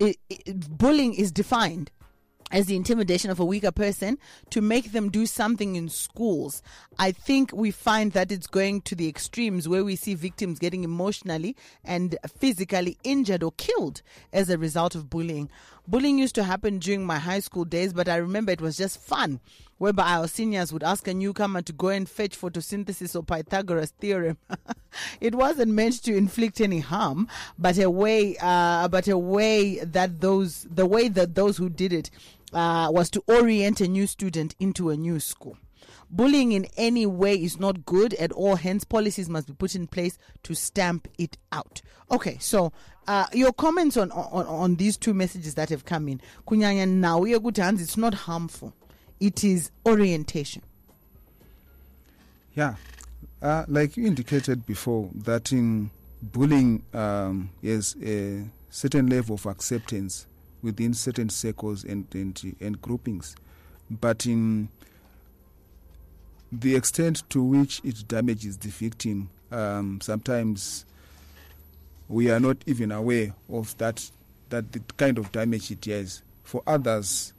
i 0.00 0.14
i 0.30 0.52
bullying 0.52 1.14
is 1.14 1.32
defined 1.32 1.90
as 2.50 2.66
the 2.66 2.76
intimidation 2.76 3.30
of 3.30 3.40
a 3.40 3.44
weaker 3.44 3.72
person 3.72 4.18
to 4.50 4.60
make 4.60 4.92
them 4.92 5.10
do 5.10 5.26
something 5.26 5.76
in 5.76 5.88
schools. 5.88 6.62
I 6.98 7.12
think 7.12 7.52
we 7.52 7.70
find 7.70 8.12
that 8.12 8.32
it's 8.32 8.46
going 8.46 8.82
to 8.82 8.94
the 8.94 9.08
extremes 9.08 9.68
where 9.68 9.84
we 9.84 9.96
see 9.96 10.14
victims 10.14 10.58
getting 10.58 10.84
emotionally 10.84 11.56
and 11.84 12.16
physically 12.38 12.98
injured 13.04 13.42
or 13.42 13.52
killed 13.52 14.02
as 14.32 14.50
a 14.50 14.58
result 14.58 14.94
of 14.94 15.10
bullying. 15.10 15.50
Bullying 15.88 16.18
used 16.18 16.34
to 16.34 16.44
happen 16.44 16.80
during 16.80 17.06
my 17.06 17.18
high 17.18 17.40
school 17.40 17.64
days, 17.64 17.94
but 17.94 18.10
I 18.10 18.16
remember 18.16 18.52
it 18.52 18.60
was 18.60 18.76
just 18.76 19.00
fun, 19.00 19.40
whereby 19.78 20.02
our 20.16 20.28
seniors 20.28 20.70
would 20.70 20.82
ask 20.82 21.08
a 21.08 21.14
newcomer 21.14 21.62
to 21.62 21.72
go 21.72 21.88
and 21.88 22.06
fetch 22.06 22.38
photosynthesis 22.38 23.16
or 23.16 23.22
Pythagoras 23.22 23.94
theorem. 23.98 24.36
it 25.22 25.34
wasn't 25.34 25.72
meant 25.72 26.02
to 26.02 26.14
inflict 26.14 26.60
any 26.60 26.80
harm, 26.80 27.26
but 27.58 27.78
a 27.78 27.88
way, 27.88 28.36
uh, 28.42 28.86
but 28.88 29.08
a 29.08 29.16
way 29.16 29.78
that 29.78 30.20
those, 30.20 30.66
the 30.70 30.84
way 30.84 31.08
that 31.08 31.34
those 31.34 31.56
who 31.56 31.70
did 31.70 31.94
it 31.94 32.10
uh, 32.52 32.88
was 32.90 33.10
to 33.10 33.22
orient 33.26 33.80
a 33.80 33.88
new 33.88 34.06
student 34.06 34.54
into 34.58 34.90
a 34.90 34.96
new 34.96 35.20
school. 35.20 35.56
Bullying 36.10 36.52
in 36.52 36.66
any 36.76 37.04
way 37.04 37.34
is 37.34 37.60
not 37.60 37.84
good 37.84 38.14
at 38.14 38.32
all, 38.32 38.56
hence, 38.56 38.84
policies 38.84 39.28
must 39.28 39.46
be 39.46 39.52
put 39.52 39.74
in 39.74 39.86
place 39.86 40.18
to 40.42 40.54
stamp 40.54 41.06
it 41.18 41.36
out. 41.52 41.82
Okay, 42.10 42.38
so 42.40 42.72
uh, 43.06 43.26
your 43.32 43.52
comments 43.52 43.96
on, 43.96 44.10
on, 44.12 44.46
on 44.46 44.76
these 44.76 44.96
two 44.96 45.12
messages 45.12 45.54
that 45.54 45.68
have 45.68 45.84
come 45.84 46.08
in. 46.08 46.20
Kunyanya 46.46 46.88
now, 46.88 47.18
we 47.18 47.34
are 47.34 47.38
good 47.38 47.58
hands, 47.58 47.82
it's 47.82 47.98
not 47.98 48.14
harmful, 48.14 48.72
it 49.20 49.44
is 49.44 49.70
orientation. 49.86 50.62
Yeah, 52.54 52.76
uh, 53.42 53.64
like 53.68 53.96
you 53.96 54.06
indicated 54.06 54.64
before, 54.64 55.10
that 55.14 55.52
in 55.52 55.90
bullying 56.22 56.82
um, 56.94 57.50
is 57.62 57.96
a 58.02 58.44
certain 58.70 59.08
level 59.08 59.34
of 59.34 59.46
acceptance 59.46 60.26
within 60.62 60.94
certain 60.94 61.28
circles 61.28 61.84
and, 61.84 62.06
and, 62.14 62.56
and 62.60 62.80
groupings. 62.82 63.36
But 63.90 64.26
in 64.26 64.68
the 66.50 66.74
extent 66.74 67.22
to 67.30 67.42
which 67.42 67.80
it 67.84 68.06
damages 68.08 68.58
the 68.58 68.68
victim, 68.68 69.30
um, 69.50 70.00
sometimes 70.00 70.84
we 72.08 72.30
are 72.30 72.40
not 72.40 72.56
even 72.66 72.90
aware 72.92 73.34
of 73.50 73.76
that, 73.78 74.10
that 74.48 74.72
the 74.72 74.80
kind 74.96 75.18
of 75.18 75.30
damage 75.32 75.70
it 75.70 75.84
has. 75.86 76.22
For 76.42 76.62
others, 76.66 77.32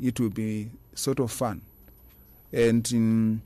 it 0.00 0.18
will 0.18 0.30
be 0.30 0.70
sort 0.94 1.20
of 1.20 1.30
fun. 1.30 1.60
And 2.52 2.90
in, 2.92 3.42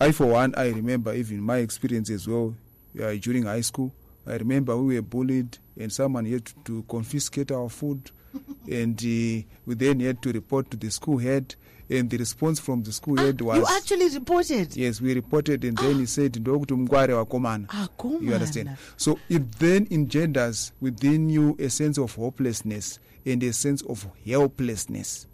I, 0.00 0.12
for 0.12 0.26
one, 0.26 0.54
I 0.56 0.68
remember 0.68 1.14
even 1.14 1.40
my 1.40 1.58
experience 1.58 2.10
as 2.10 2.26
well 2.26 2.54
uh, 3.00 3.14
during 3.14 3.44
high 3.44 3.60
school. 3.60 3.92
I 4.26 4.34
remember 4.34 4.76
we 4.76 4.96
were 4.96 5.02
bullied 5.02 5.58
and 5.78 5.92
someone 5.92 6.24
had 6.24 6.50
to 6.64 6.84
confiscate 6.88 7.52
our 7.52 7.68
food 7.68 8.10
and 8.70 8.98
uh, 9.00 9.42
we 9.66 9.74
then 9.74 10.00
had 10.00 10.20
to 10.22 10.32
report 10.32 10.70
to 10.70 10.76
the 10.76 10.90
school 10.90 11.18
head 11.18 11.54
and 11.88 12.10
the 12.10 12.16
response 12.16 12.58
from 12.60 12.82
the 12.82 12.92
school 12.92 13.16
head 13.16 13.40
was 13.40 13.56
Ah, 13.58 13.60
You 13.70 13.76
actually 13.76 14.08
reported. 14.08 14.76
yes 14.76 15.00
we 15.00 15.14
reported 15.14 15.64
and 15.64 15.76
then 15.78 15.98
he 15.98 16.06
said 16.06 16.32
ndokuti 16.32 16.74
mngware 16.74 17.14
wakomana 17.14 17.66
Akomana. 17.68 18.22
you 18.22 18.32
understand 18.34 18.70
so 18.96 19.18
it 19.28 19.42
then 19.58 19.86
engenders 19.90 20.72
within 20.80 21.30
you 21.30 21.56
a 21.60 21.68
sense 21.70 21.98
of 21.98 22.14
hopelessness 22.16 22.98
and 23.24 23.42
a 23.42 23.52
sense 23.52 23.82
of 23.82 24.06
helplessness 24.24 25.26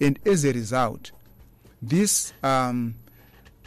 and 0.00 0.18
as 0.26 0.44
a 0.44 0.52
result 0.52 1.12
this 1.82 2.32
um, 2.42 2.94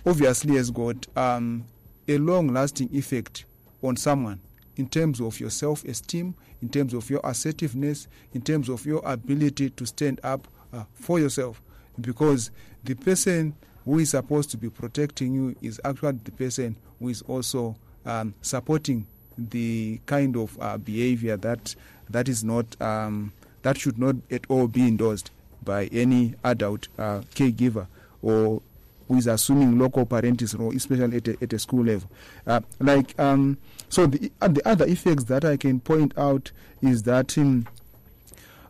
obviously 0.06 0.56
has 0.56 0.72
got 0.72 1.06
um, 1.16 1.64
a 2.08 2.18
long 2.18 2.54
lasting 2.54 2.90
effect 2.94 3.46
on 3.84 3.96
someone 3.96 4.40
in 4.78 4.88
terms 4.88 5.20
of 5.22 5.40
your 5.40 5.50
self 5.50 5.84
esteem, 5.86 6.34
in 6.62 6.70
terms 6.70 6.94
of 6.94 7.10
your 7.10 7.22
assertiveness, 7.24 8.08
in 8.34 8.42
terms 8.42 8.70
of 8.70 8.86
your 8.86 9.02
ability 9.06 9.70
to 9.72 9.86
stand 9.86 10.20
up 10.24 10.48
uh, 10.74 10.84
for 10.94 11.20
yourself. 11.20 11.62
Because 12.00 12.52
the 12.84 12.96
person 12.96 13.56
who 13.86 14.00
is 14.00 14.10
supposed 14.12 14.52
to 14.52 14.58
be 14.58 14.70
protecting 14.70 15.34
you 15.34 15.56
is 15.62 15.80
actually 15.86 16.20
the 16.24 16.32
person 16.32 16.76
who 17.00 17.10
is 17.10 17.22
also 17.24 17.76
um, 18.06 18.34
supporting 18.42 19.06
the 19.38 20.00
kind 20.06 20.36
of 20.36 20.58
uh, 20.60 20.78
behavior 20.78 21.38
that 21.38 21.76
that 22.10 22.28
is 22.28 22.44
not 22.44 22.80
um, 22.82 23.32
that 23.62 23.78
should 23.78 24.00
not 24.00 24.16
at 24.32 24.42
all 24.50 24.68
be 24.68 24.82
endorsed 24.88 25.30
by 25.64 25.86
any 25.88 26.34
adult 26.44 26.88
uh, 26.98 27.20
caregiver 27.36 27.88
or 28.22 28.62
who 29.08 29.18
is 29.18 29.28
assuming 29.28 29.80
local 29.80 30.06
parenting 30.06 30.58
role, 30.58 30.76
especially 30.76 31.18
at 31.18 31.28
a, 31.28 31.38
at 31.42 31.54
a 31.54 31.60
school 31.60 31.84
level. 31.86 32.10
Uh, 32.46 32.62
like 32.80 33.18
um, 33.20 33.58
so, 33.90 34.06
the 34.06 34.32
uh, 34.42 34.48
the 34.48 34.68
other 34.68 34.86
effects 34.86 35.26
that 35.26 35.46
I 35.46 35.58
can 35.58 35.80
point 35.80 36.14
out 36.18 36.52
is 36.82 37.04
that 37.04 37.38
um, 37.38 37.68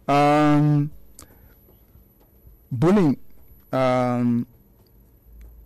um, 0.08 0.92
bullying. 2.72 3.18
Um, 3.72 4.48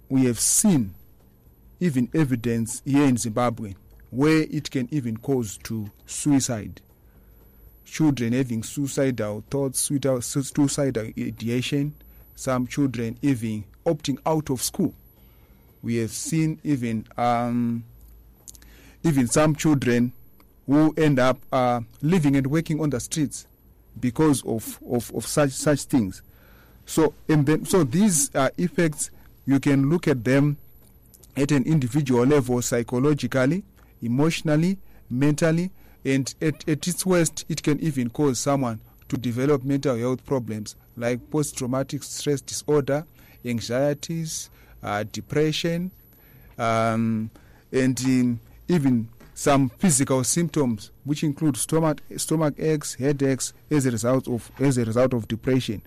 we 0.10 0.26
have 0.26 0.40
seen 0.40 0.94
even 1.80 2.10
evidence 2.14 2.82
here 2.84 3.06
in 3.06 3.16
Zimbabwe 3.16 3.76
where 4.10 4.46
it 4.52 4.70
can 4.70 4.88
even 4.92 5.16
cause 5.18 5.58
to 5.64 5.90
suicide. 6.06 6.82
Children 7.86 8.34
having 8.34 8.62
suicidal 8.62 9.44
thoughts, 9.50 9.80
suicidal 9.80 11.12
ideation, 11.18 11.96
some 12.36 12.68
children 12.68 13.18
even 13.22 13.64
opting 13.86 14.18
out 14.26 14.50
of 14.50 14.62
school. 14.62 14.94
We 15.84 15.98
have 15.98 16.12
seen 16.12 16.60
even 16.64 17.08
um, 17.18 17.84
even 19.04 19.28
some 19.28 19.56
children 19.56 20.14
who 20.68 20.94
end 20.96 21.20
up 21.20 21.40
uh, 21.52 21.82
living 22.02 22.36
and 22.36 22.48
working 22.48 22.80
on 22.80 22.92
the 22.92 23.00
streets 23.00 23.48
because 24.00 24.44
of, 24.46 24.80
of, 24.90 25.14
of 25.14 25.26
such 25.26 25.52
such 25.52 25.84
things. 25.84 26.22
So 26.86 27.14
and 27.28 27.46
then 27.46 27.66
so 27.66 27.84
these 27.84 28.34
uh, 28.36 28.50
effects 28.58 29.10
you 29.46 29.60
can 29.60 29.90
look 29.90 30.08
at 30.08 30.24
them 30.24 30.58
at 31.36 31.52
an 31.52 31.64
individual 31.64 32.26
level 32.26 32.62
psychologically, 32.62 33.64
emotionally, 34.02 34.78
mentally, 35.10 35.72
and 36.04 36.34
at, 36.42 36.68
at 36.68 36.88
its 36.88 37.06
worst, 37.06 37.46
it 37.48 37.64
can 37.64 37.80
even 37.80 38.10
cause 38.10 38.40
someone 38.40 38.80
to 39.10 39.18
develop 39.18 39.64
mental 39.64 39.98
health 39.98 40.26
problems 40.26 40.76
like 40.98 41.30
post 41.32 41.58
traumatic 41.58 42.04
stress 42.04 42.42
disorder, 42.42 43.06
anxieties, 43.46 44.50
uh, 44.84 45.04
depression, 45.12 45.92
um, 46.58 47.30
and 47.72 48.00
um, 48.06 48.40
even 48.68 49.08
some 49.34 49.70
physical 49.70 50.24
symptoms, 50.24 50.92
which 51.04 51.24
include 51.24 51.58
stomach 51.58 52.02
stomach 52.18 52.54
aches, 52.60 52.96
headaches, 52.96 53.54
as 53.70 53.86
a 53.86 53.92
result 53.92 54.28
of 54.28 54.52
as 54.60 54.78
a 54.78 54.86
result 54.86 55.14
of 55.14 55.28
depression. 55.28 55.82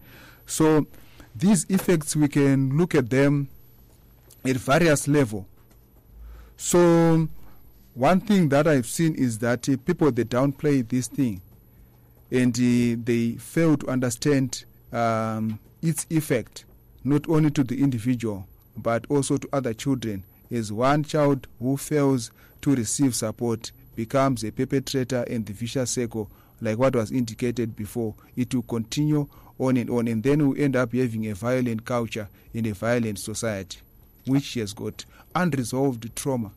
So, 0.46 0.86
these 1.34 1.64
effects 1.68 2.16
we 2.16 2.28
can 2.28 2.76
look 2.76 2.94
at 2.94 3.10
them 3.10 3.48
at 4.44 4.56
various 4.56 5.08
level. 5.08 5.46
So, 6.56 7.28
one 7.94 8.20
thing 8.20 8.48
that 8.48 8.66
I've 8.66 8.86
seen 8.86 9.14
is 9.14 9.38
that 9.38 9.68
uh, 9.68 9.76
people 9.84 10.10
they 10.10 10.24
downplay 10.24 10.86
this 10.88 11.06
thing, 11.06 11.40
and 12.30 12.54
uh, 12.56 13.00
they 13.04 13.32
fail 13.38 13.76
to 13.76 13.88
understand 13.88 14.64
um, 14.92 15.58
its 15.82 16.06
effect, 16.10 16.64
not 17.04 17.28
only 17.28 17.50
to 17.50 17.62
the 17.62 17.80
individual 17.82 18.46
but 18.76 19.06
also 19.08 19.36
to 19.36 19.48
other 19.52 19.72
children. 19.74 20.24
As 20.50 20.72
one 20.72 21.04
child 21.04 21.46
who 21.58 21.76
fails 21.76 22.30
to 22.62 22.74
receive 22.74 23.14
support 23.14 23.72
becomes 23.96 24.44
a 24.44 24.50
perpetrator 24.50 25.22
in 25.24 25.44
the 25.44 25.52
vicious 25.52 25.90
circle, 25.92 26.30
like 26.60 26.78
what 26.78 26.96
was 26.96 27.10
indicated 27.10 27.76
before, 27.76 28.14
it 28.36 28.54
will 28.54 28.62
continue 28.62 29.28
on 29.58 29.76
and 29.76 29.88
on, 29.90 30.08
and 30.08 30.22
then 30.22 30.48
we 30.48 30.60
end 30.62 30.74
up 30.76 30.92
having 30.92 31.26
a 31.30 31.34
violent 31.34 31.84
culture 31.84 32.28
in 32.52 32.66
a 32.66 32.72
violent 32.72 33.18
society, 33.18 33.78
which 34.26 34.54
has 34.54 34.72
got 34.72 35.04
unresolved 35.34 36.14
trauma. 36.16 36.50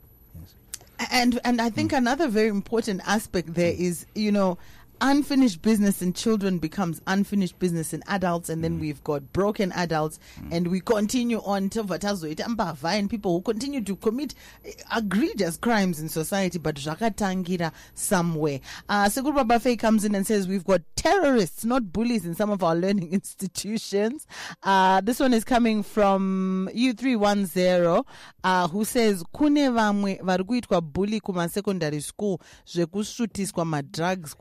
And 1.11 1.39
and 1.43 1.61
I 1.61 1.69
think 1.69 1.91
hmm. 1.91 1.97
another 1.97 2.27
very 2.27 2.47
important 2.47 3.01
aspect 3.05 3.53
there 3.53 3.73
is, 3.77 4.07
you 4.15 4.31
know, 4.31 4.57
unfinished 5.01 5.61
business 5.61 6.01
in 6.01 6.13
children 6.13 6.57
becomes 6.57 7.01
unfinished 7.07 7.57
business 7.59 7.93
in 7.93 8.03
adults 8.07 8.49
and 8.49 8.63
then 8.63 8.79
we've 8.79 9.03
got 9.03 9.33
broken 9.33 9.71
adults 9.73 10.19
and 10.51 10.67
we 10.67 10.79
continue 10.79 11.39
on 11.45 11.69
to 11.69 11.81
and 11.87 13.09
people 13.09 13.33
who 13.33 13.41
continue 13.41 13.81
to 13.81 13.95
commit 13.97 14.33
eh, 14.65 14.71
egregious 14.95 15.57
crimes 15.57 15.99
in 15.99 16.09
society 16.09 16.57
but 16.57 16.75
zvakatangira 16.75 17.71
somewhere. 17.93 18.59
Uh, 18.89 19.05
sekuru 19.05 19.43
babafei 19.43 19.77
comes 19.77 20.03
in 20.05 20.15
and 20.15 20.25
says 20.25 20.47
we've 20.47 20.65
got 20.65 20.81
terrorists 20.95 21.65
not 21.65 21.91
bullies 21.91 22.25
in 22.25 22.35
some 22.35 22.49
of 22.49 22.63
our 22.63 22.75
learning 22.75 23.11
institutions. 23.17 24.27
Uh, 24.63 25.01
this 25.01 25.19
one 25.19 25.33
is 25.33 25.43
coming 25.43 25.83
from 25.83 26.69
u310 26.73 28.03
uh, 28.43 28.67
who 28.67 28.85
says 28.85 29.23
kune 29.31 29.69
vamwe 29.69 30.19
vari 30.23 30.43
kuitwa 30.43 30.81
bully 30.81 31.19
kumasecondary 31.19 32.01
school 32.01 32.39
zvekusvutiswa 32.65 33.65
madrugs 33.65 34.35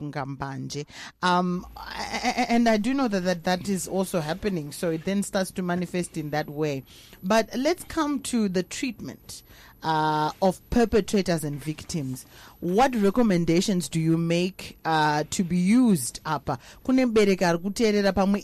kungambanje 0.47 0.87
um, 1.23 1.67
and 2.49 2.69
i 2.69 2.77
do 2.77 2.95
know 2.95 3.09
that, 3.09 3.25
that 3.25 3.45
that 3.45 3.69
is 3.69 3.89
also 3.89 4.21
happening 4.21 4.73
so 4.73 4.91
it 4.91 5.05
then 5.05 5.23
starts 5.23 5.51
to 5.51 5.63
manifest 5.63 6.17
in 6.17 6.31
that 6.31 6.49
way. 6.49 6.83
But 7.23 7.49
let's 7.57 7.85
come 7.85 8.21
to 8.21 8.49
the 8.49 8.63
treatment 8.63 9.43
uh, 9.83 10.33
of 10.43 10.59
perpetrators 10.71 11.45
and 11.45 11.63
victims. 11.63 12.27
What 12.61 12.95
recommendations 12.95 13.89
do 13.89 14.01
you 14.01 14.17
make 14.17 14.79
uh, 14.85 15.25
to 15.31 15.45
be 15.45 15.57
used 15.57 16.21
apa? 16.25 16.59
Kune 16.85 17.07
pamwe. 17.07 18.43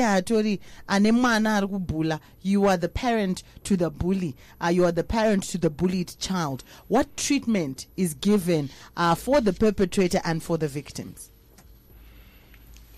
Atori 0.00 0.60
ane 0.88 2.20
you 2.42 2.66
are 2.66 2.76
the 2.76 2.88
parent 2.88 3.42
to 3.64 3.76
the 3.76 3.90
bully. 3.90 4.36
Uh, 4.62 4.68
you 4.68 4.84
are 4.84 4.92
the 4.92 5.04
parent 5.04 5.42
to 5.44 5.58
the 5.58 5.70
bullied 5.70 6.14
child. 6.18 6.64
What 6.88 7.16
treatment 7.16 7.86
is 7.96 8.14
given 8.14 8.70
uh, 8.96 9.14
for 9.14 9.40
the 9.40 9.52
perpetrator 9.52 10.20
and 10.24 10.42
for 10.42 10.56
the 10.56 10.68
victims 10.68 11.29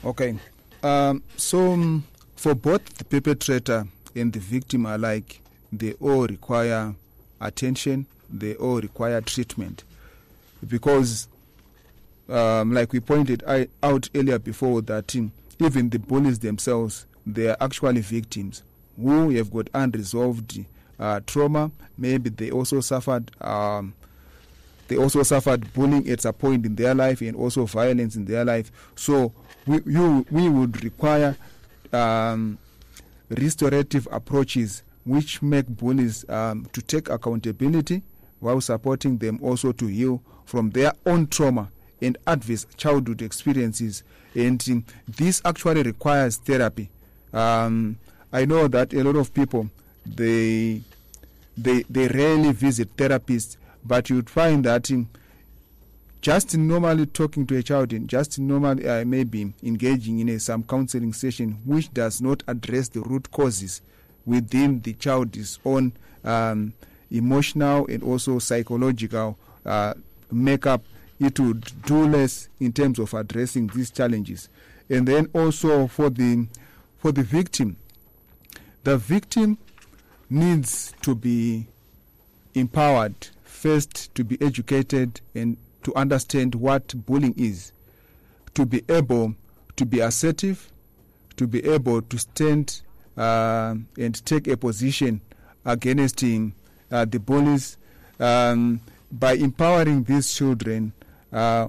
Okay. 0.05 0.37
Um, 0.83 1.23
so, 1.37 1.73
um, 1.73 2.05
for 2.35 2.55
both 2.55 2.85
the 2.99 3.05
perpetrator 3.05 3.87
and 4.17 4.33
the 4.33 4.41
victim 4.41 4.85
alike, 4.87 5.41
they 5.73 5.93
all 5.95 6.27
require 6.27 6.95
attention, 7.41 8.07
they 8.29 8.55
all 8.57 8.81
require 8.81 9.21
treatment. 9.21 9.85
Because, 10.67 11.29
um, 12.29 12.73
like 12.73 12.93
we 12.93 13.01
pointed 13.01 13.45
out 13.83 14.09
earlier 14.15 14.39
before, 14.39 14.83
that 14.83 15.15
um, 15.15 15.31
even 15.61 15.91
the 15.91 15.99
bullies 15.99 16.41
themselves, 16.41 17.07
they 17.25 17.49
are 17.49 17.57
actually 17.61 18.01
victims 18.01 18.63
who 19.01 19.31
have 19.31 19.53
got 19.53 19.69
unresolved 19.73 20.65
uh, 20.99 21.21
trauma. 21.27 21.71
Maybe 21.97 22.31
they 22.31 22.51
also 22.51 22.81
suffered. 22.81 23.31
Um, 23.41 23.95
they 24.89 24.97
also 24.97 25.23
suffered 25.23 25.73
bullying 25.73 26.09
at 26.11 26.21
some 26.21 26.35
point 26.35 26.67
in 26.67 26.75
their 26.75 26.95
life 26.95 27.21
and 27.23 27.37
also 27.37 27.65
violence 27.67 28.17
in 28.17 28.25
their 28.25 28.45
life. 28.45 28.71
So 28.97 29.33
we 29.67 29.81
you, 29.87 30.27
we 30.31 30.49
would 30.49 30.83
require 30.85 31.37
um, 31.93 32.59
restorative 33.31 34.09
approaches 34.11 34.83
which 35.05 35.43
make 35.43 35.67
bullies 35.67 36.29
um, 36.29 36.67
to 36.73 36.81
take 36.83 37.09
accountability 37.09 38.03
while 38.41 38.61
supporting 38.61 39.19
them 39.19 39.39
also 39.43 39.73
to 39.73 39.87
heal 39.87 40.23
from 40.45 40.71
their 40.71 40.93
own 41.07 41.27
trauma 41.27 41.69
and 42.01 42.17
adverse 42.27 42.67
childhood 42.77 43.23
experiences. 43.23 44.03
And 44.35 44.63
um, 44.71 44.85
this 45.09 45.41
actually 45.45 45.83
requires 45.83 46.37
therapy. 46.37 46.89
Um, 47.33 47.99
I 48.33 48.45
know 48.45 48.69
that 48.69 48.93
a 48.95 49.03
lot 49.05 49.17
of 49.17 49.33
people 49.35 49.69
they 50.07 50.81
they 51.57 51.85
they 51.89 52.09
rarely 52.09 52.53
visit 52.53 52.97
therapists, 52.97 53.57
but 53.85 54.11
you'd 54.11 54.31
find 54.31 54.65
that 54.65 54.91
um, 54.91 55.09
just 56.23 56.57
normally 56.57 57.05
talking 57.05 57.45
to 57.49 57.57
a 57.57 57.63
child 57.63 57.93
and 57.93 58.09
just 58.09 58.39
normally 58.39 58.89
uh, 58.89 59.05
maybe 59.05 59.53
engaging 59.65 60.21
in 60.21 60.29
a, 60.29 60.39
some 60.39 60.63
counseling 60.63 61.13
session 61.13 61.59
which 61.65 61.93
does 61.93 62.23
not 62.23 62.45
address 62.47 62.89
the 62.89 63.01
root 63.01 63.29
causes 63.33 63.83
within 64.25 64.81
the 64.83 64.93
child's 64.95 65.59
own 65.65 65.93
um, 66.25 66.73
emotional 67.11 67.87
and 67.89 68.05
also 68.05 68.39
psychological 68.39 69.37
uh, 69.67 69.93
makeup. 70.31 70.85
It 71.19 71.39
would 71.41 71.71
do 71.85 72.07
less 72.07 72.49
in 72.61 72.73
terms 72.73 73.01
of 73.01 73.13
addressing 73.15 73.67
these 73.69 73.91
challenges. 73.91 74.49
And 74.89 75.07
then 75.07 75.29
also 75.35 75.89
for 75.89 76.09
the 76.09 76.47
for 76.99 77.11
the 77.11 77.23
victim 77.25 77.77
the 78.85 78.97
victim 78.97 79.59
needs 80.31 80.93
to 81.03 81.15
be 81.15 81.67
empowered 82.55 83.29
first 83.43 84.15
to 84.15 84.25
be 84.25 84.41
educated 84.41 85.21
and 85.35 85.57
to 85.85 85.95
understand 85.95 86.55
what 86.55 86.95
bullying 87.07 87.35
is, 87.37 87.73
to 88.55 88.67
be 88.67 88.83
able 88.89 89.35
to 89.77 89.87
be 89.87 90.01
assertive, 90.01 90.71
to 91.37 91.47
be 91.47 91.65
able 91.65 92.03
to 92.03 92.19
stand 92.19 92.81
uh, 93.17 93.75
and 93.99 94.25
take 94.27 94.49
a 94.49 94.57
position 94.57 95.21
against 95.65 96.23
uh, 96.23 97.05
the 97.05 97.19
bullies. 97.19 97.77
Um, 98.21 98.81
by 99.11 99.35
empowering 99.35 100.05
these 100.05 100.33
children, 100.33 100.93
uh, 101.33 101.69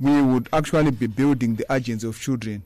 we 0.00 0.22
would 0.22 0.48
actually 0.52 0.90
be 0.90 1.06
building 1.06 1.56
the 1.56 1.66
agents 1.72 2.04
of 2.04 2.18
children 2.20 2.62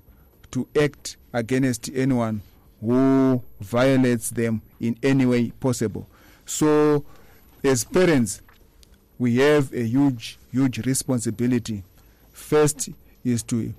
to 0.50 0.66
act 0.80 1.16
against 1.32 1.90
anyone 1.94 2.40
who 2.80 3.42
violates 3.60 4.30
them 4.30 4.62
in 4.80 4.96
any 5.02 5.26
way 5.26 5.50
possible. 5.50 6.06
So, 6.46 7.04
as 7.64 7.84
parents, 7.84 8.40
we 9.18 9.36
have 9.36 9.72
a 9.72 9.82
huge, 9.84 10.38
huge 10.52 10.78
responsibility. 10.86 11.82
First 12.32 12.88
is 13.24 13.42
to 13.44 13.74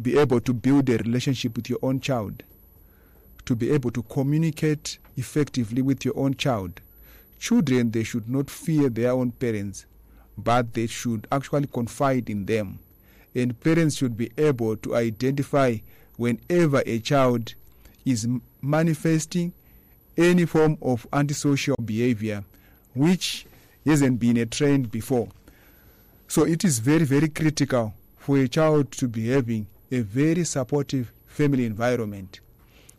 be 0.00 0.18
able 0.18 0.40
to 0.40 0.52
build 0.54 0.88
a 0.88 0.96
relationship 0.98 1.56
with 1.56 1.68
your 1.68 1.78
own 1.82 2.00
child, 2.00 2.42
to 3.44 3.54
be 3.54 3.70
able 3.70 3.90
to 3.90 4.02
communicate 4.04 4.98
effectively 5.16 5.82
with 5.82 6.04
your 6.04 6.18
own 6.18 6.34
child. 6.34 6.80
Children, 7.38 7.90
they 7.90 8.02
should 8.04 8.28
not 8.28 8.48
fear 8.50 8.88
their 8.88 9.12
own 9.12 9.32
parents, 9.32 9.84
but 10.38 10.72
they 10.72 10.86
should 10.86 11.26
actually 11.30 11.66
confide 11.66 12.30
in 12.30 12.46
them. 12.46 12.78
And 13.34 13.58
parents 13.60 13.96
should 13.96 14.16
be 14.16 14.30
able 14.38 14.76
to 14.78 14.96
identify 14.96 15.76
whenever 16.16 16.82
a 16.86 16.98
child 17.00 17.54
is 18.04 18.26
manifesting 18.62 19.52
any 20.16 20.46
form 20.46 20.76
of 20.82 21.06
antisocial 21.12 21.76
behavior, 21.84 22.44
which 22.94 23.46
hasn't 23.84 24.20
been 24.20 24.36
a 24.36 24.46
trained 24.46 24.90
before. 24.90 25.28
So 26.28 26.44
it 26.44 26.64
is 26.64 26.78
very, 26.78 27.04
very 27.04 27.28
critical 27.28 27.94
for 28.18 28.38
a 28.38 28.48
child 28.48 28.92
to 28.92 29.08
be 29.08 29.28
having 29.28 29.66
a 29.90 30.00
very 30.00 30.44
supportive 30.44 31.12
family 31.26 31.64
environment. 31.64 32.40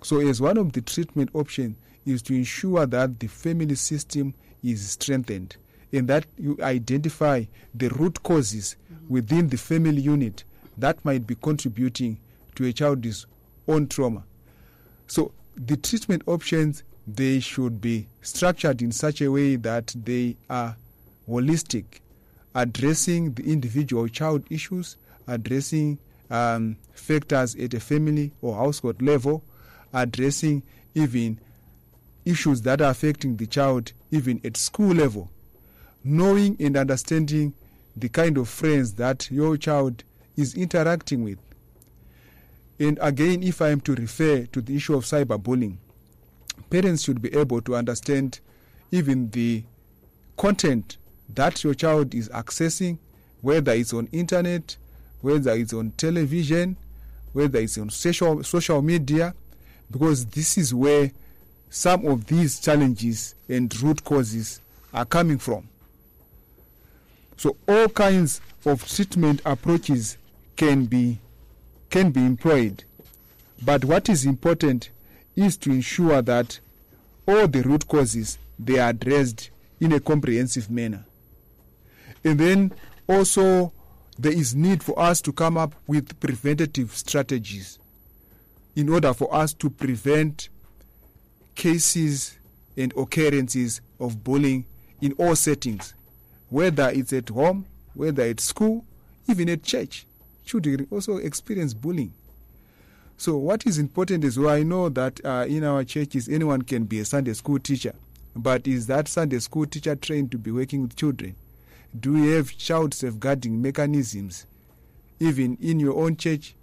So, 0.04 0.20
as 0.20 0.42
one 0.42 0.58
of 0.58 0.74
the 0.74 0.82
treatment 0.82 1.30
options 1.34 1.78
is 2.06 2.22
to 2.24 2.34
ensure 2.34 2.86
that 2.88 3.20
the 3.20 3.28
family 3.28 3.76
system 3.76 4.34
is 4.64 4.92
strengthened 4.92 5.56
and 5.94 6.08
that 6.08 6.26
you 6.38 6.58
identify 6.62 7.44
the 7.76 7.90
root 7.90 8.24
causes 8.24 8.76
within 9.08 9.50
the 9.50 9.58
family 9.58 10.02
unit 10.02 10.44
that 10.78 11.04
might 11.06 11.28
be 11.28 11.36
contributing 11.36 12.18
to 12.56 12.66
a 12.66 12.74
child's 12.74 13.28
own 13.68 13.88
trauma. 13.88 14.24
So, 15.08 15.32
the 15.56 15.78
treatment 15.78 16.24
options 16.26 16.84
they 17.16 17.40
should 17.40 17.82
be 17.82 18.08
structured 18.22 18.82
in 18.82 18.92
such 18.92 19.22
a 19.22 19.32
way 19.32 19.56
that 19.56 19.94
they 20.04 20.36
are 20.50 20.76
holistic, 21.28 21.86
addressing 22.54 23.34
the 23.34 23.44
individual 23.44 24.08
child 24.08 24.44
issues, 24.50 24.98
addressing 25.28 25.98
um, 26.30 26.78
factors 26.94 27.56
at 27.56 27.74
a 27.74 27.80
family 27.80 28.32
or 28.42 28.56
household 28.56 29.02
level, 29.02 29.44
addressing 29.94 30.64
even 30.96 31.40
issues 32.26 32.62
that 32.62 32.82
are 32.82 32.92
affecting 32.92 33.38
the 33.38 33.48
child 33.48 33.92
even 34.12 34.40
at 34.44 34.58
school 34.58 34.94
level, 34.94 35.30
knowing 36.04 36.56
and 36.60 36.78
understanding 36.78 37.54
the 37.96 38.10
kind 38.10 38.38
of 38.38 38.48
friends 38.48 38.94
that 38.94 39.30
your 39.32 39.58
child 39.58 40.04
is 40.38 40.54
interacting 40.56 41.24
with. 41.24 41.40
And 42.80 42.98
again, 43.02 43.44
if 43.44 43.62
I 43.62 43.70
am 43.70 43.82
to 43.82 43.96
refer 43.96 44.46
to 44.46 44.62
the 44.62 44.76
issue 44.76 44.96
of 44.96 45.04
cyberbullying, 45.04 45.78
parents 46.72 47.04
should 47.04 47.22
be 47.22 47.36
able 47.38 47.62
to 47.62 47.76
understand 47.76 48.40
even 48.92 49.30
the 49.32 49.64
content 50.38 50.98
that 51.30 51.64
your 51.64 51.74
child 51.74 52.16
is 52.16 52.30
accessing, 52.30 52.98
whether 53.42 53.74
it's 53.74 53.94
on 53.94 54.08
internet, 54.12 54.76
whether 55.22 55.52
it's 55.52 55.74
on 55.74 55.92
television, 55.92 56.78
whether 57.34 57.60
it's 57.60 57.78
on 57.78 57.90
social 57.90 58.44
social 58.44 58.82
media, 58.82 59.34
because 59.92 60.26
this 60.28 60.58
is 60.58 60.74
where 60.74 61.12
some 61.70 62.06
of 62.08 62.26
these 62.26 62.60
challenges 62.60 63.36
and 63.48 63.82
root 63.82 64.04
causes 64.04 64.62
are 64.94 65.06
coming 65.06 65.38
from. 65.38 65.68
So 67.38 67.58
all 67.68 67.88
kinds 67.90 68.42
of 68.66 68.88
treatment 68.88 69.42
approaches 69.46 70.18
can 70.56 70.86
be 70.86 71.20
can 71.90 72.12
be 72.12 72.22
employed. 72.26 72.84
But 73.64 73.84
what 73.86 74.10
is 74.10 74.26
important 74.26 74.90
is 75.42 75.58
to 75.58 75.72
ensure 75.72 76.22
that 76.22 76.60
all 77.28 77.48
the 77.48 77.62
root 77.62 77.88
causes 77.88 78.38
they 78.60 78.80
are 78.80 78.90
addressed 78.90 79.50
in 79.80 79.92
a 79.94 80.00
comprehensive 80.00 80.70
manner. 80.70 81.06
And 82.24 82.40
then 82.40 82.74
also 83.08 83.74
there 84.18 84.32
is 84.32 84.54
need 84.54 84.84
for 84.84 84.98
us 85.00 85.22
to 85.22 85.32
come 85.32 85.58
up 85.58 85.74
with 85.88 86.20
preventative 86.20 86.96
strategies 86.96 87.80
in 88.76 88.90
order 88.90 89.14
for 89.14 89.34
us 89.34 89.54
to 89.56 89.70
prevent 89.70 90.50
cases 91.56 92.38
and 92.78 92.94
occurrences 92.96 93.82
of 94.00 94.24
bullying 94.24 94.66
in 95.02 95.14
all 95.14 95.36
settings, 95.36 95.94
whether 96.50 96.90
it's 96.90 97.14
at 97.14 97.30
home, 97.30 97.66
whether 97.94 98.24
at 98.24 98.40
school, 98.40 98.86
even 99.28 99.50
at 99.50 99.64
church. 99.64 100.06
Children 100.46 100.88
also 100.92 101.18
experience 101.18 101.74
bullying. 101.74 102.14
So, 103.22 103.38
what 103.38 103.68
is 103.68 103.78
important 103.78 104.24
is 104.24 104.40
well, 104.40 104.50
I 104.50 104.64
know 104.64 104.90
that 104.90 105.24
uh, 105.24 105.46
in 105.48 105.64
our 105.64 105.84
churches, 105.84 106.28
anyone 106.28 106.64
can 106.64 106.86
be 106.86 107.02
a 107.02 107.06
Sunday 107.06 107.34
school 107.34 107.60
teacher, 107.60 107.94
but 108.36 108.66
is 108.66 108.88
that 108.88 109.08
Sunday 109.08 109.38
school 109.38 109.68
teacher 109.68 109.96
trained 109.96 110.32
to 110.32 110.40
be 110.40 110.50
working 110.50 110.82
with 110.82 110.96
children? 110.96 111.36
Do 112.00 112.14
we 112.14 112.30
have 112.32 112.58
child 112.58 112.96
safeguarding 112.96 113.62
mechanisms, 113.62 114.48
even 115.20 115.56
in 115.62 115.80
your 115.80 116.04
own 116.04 116.18
church 116.18 116.56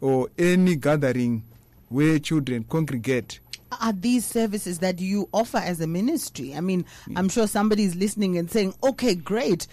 or 0.00 0.28
any 0.38 0.76
gathering 0.76 1.42
where 1.88 2.20
children 2.20 2.62
congregate? 2.68 3.40
Are 3.80 3.92
these 3.92 4.24
services 4.24 4.78
that 4.78 5.00
you 5.00 5.28
offer 5.32 5.58
as 5.58 5.80
a 5.80 5.88
ministry? 5.88 6.54
I 6.54 6.60
mean, 6.60 6.84
I'm 7.16 7.28
sure 7.28 7.48
somebody 7.48 7.82
is 7.82 7.96
listening 7.96 8.38
and 8.38 8.48
saying, 8.48 8.74
okay, 8.84 9.16
great. 9.16 9.66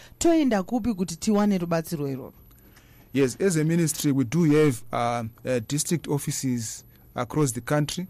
Yes, 3.13 3.35
as 3.39 3.55
a 3.57 3.63
ministry, 3.63 4.11
we 4.11 4.25
do 4.25 4.43
have 4.43 4.83
uh, 4.91 5.23
uh, 5.45 5.59
district 5.67 6.07
offices 6.07 6.83
across 7.15 7.51
the 7.51 7.61
country. 7.61 8.07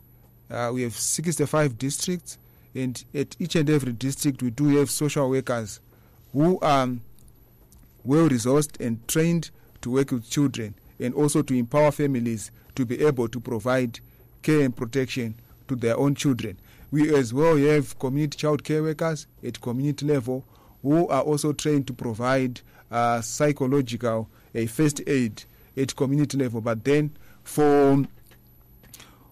Uh, 0.50 0.72
we 0.74 0.82
have 0.84 0.94
65 0.96 1.78
districts, 1.78 2.38
and 2.74 3.04
at 3.14 3.36
each 3.40 3.56
and 3.56 3.70
every 3.70 3.94
district, 3.94 4.42
we 4.42 4.50
do 4.50 4.78
have 4.78 4.90
social 4.90 5.30
workers 5.30 5.80
who 6.34 6.60
are 6.60 6.88
well 8.04 8.30
resourced 8.30 8.80
and 8.86 9.06
trained 9.08 9.50
to 9.82 9.92
work 9.92 10.12
with 10.12 10.30
children 10.30 10.74
and 11.00 11.14
also 11.14 11.42
to 11.42 11.54
empower 11.54 11.92
families 11.92 12.52
to 12.76 12.86
be 12.86 13.02
able 13.06 13.28
to 13.28 13.40
provide 13.40 14.00
care 14.42 14.62
and 14.62 14.76
protection 14.76 15.36
to 15.68 15.76
their 15.76 15.98
own 15.98 16.16
children. 16.16 16.58
We 16.92 17.14
as 17.16 17.34
well 17.34 17.58
have 17.58 18.00
community 18.00 18.38
child 18.38 18.64
care 18.64 18.82
workers 18.82 19.28
at 19.44 19.60
community 19.62 20.06
level 20.06 20.46
who 20.82 21.08
are 21.10 21.22
also 21.22 21.52
trained 21.54 21.86
to 21.88 21.94
provide 21.94 22.62
uh, 22.90 23.20
psychological 23.22 24.30
uh, 24.56 24.66
first 24.66 25.02
aid 25.08 25.44
at 25.76 25.96
community 25.96 26.38
level. 26.38 26.62
But 26.62 26.84
then 26.84 27.12
for 27.44 28.06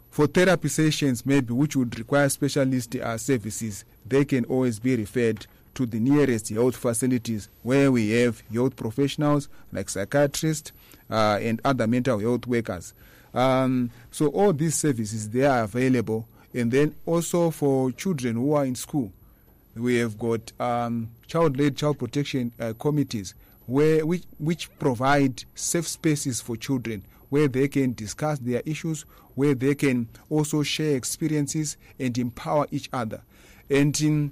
for 0.10 0.28
therapy 0.28 0.70
sessions 0.70 1.26
maybe 1.26 1.54
which 1.54 1.76
would 1.76 2.00
require 2.00 2.30
specialist 2.30 2.96
uh, 2.96 3.18
services 3.18 3.84
they 4.06 4.24
can 4.24 4.46
always 4.46 4.80
be 4.80 4.96
referred 4.96 5.46
to 5.74 5.86
the 5.86 6.00
nearest 6.00 6.48
health 6.48 6.78
facilities 6.78 7.50
where 7.64 7.92
we 7.92 8.12
have 8.12 8.42
health 8.52 8.78
professionals 8.78 9.50
like 9.74 9.90
psychiatrists 9.90 10.72
uh, 11.10 11.38
and 11.42 11.60
other 11.66 11.86
mental 11.86 12.18
health 12.18 12.48
workers 12.48 12.94
um, 13.34 13.92
so 14.10 14.28
all 14.28 14.54
these 14.54 14.76
services 14.76 15.30
they 15.32 15.44
are 15.46 15.64
available 15.64 16.26
and 16.54 16.72
then 16.72 16.96
also 17.06 17.52
for 17.52 17.92
children 17.92 18.36
who 18.38 18.54
are 18.54 18.64
in 18.64 18.76
school 18.76 19.12
we 19.76 19.98
have 19.98 20.18
got 20.18 20.54
um, 20.62 21.10
child-led 21.28 21.76
child 21.76 22.00
protection 22.00 22.54
uh, 22.62 22.72
committees 22.80 23.34
where 23.68 24.06
which, 24.06 24.24
which 24.38 24.80
provide 24.80 25.44
safe 25.56 25.88
spaces 25.88 26.42
for 26.42 26.56
children 26.56 27.04
where 27.30 27.48
they 27.48 27.68
can 27.68 27.94
discuss 27.94 28.40
their 28.40 28.62
issues, 28.66 29.02
where 29.34 29.56
they 29.56 29.76
can 29.76 30.08
also 30.30 30.64
share 30.64 30.96
experiences 30.96 31.78
and 32.00 32.18
empower 32.18 32.68
each 32.72 32.90
other. 32.94 33.22
And 33.70 34.00
in, 34.00 34.32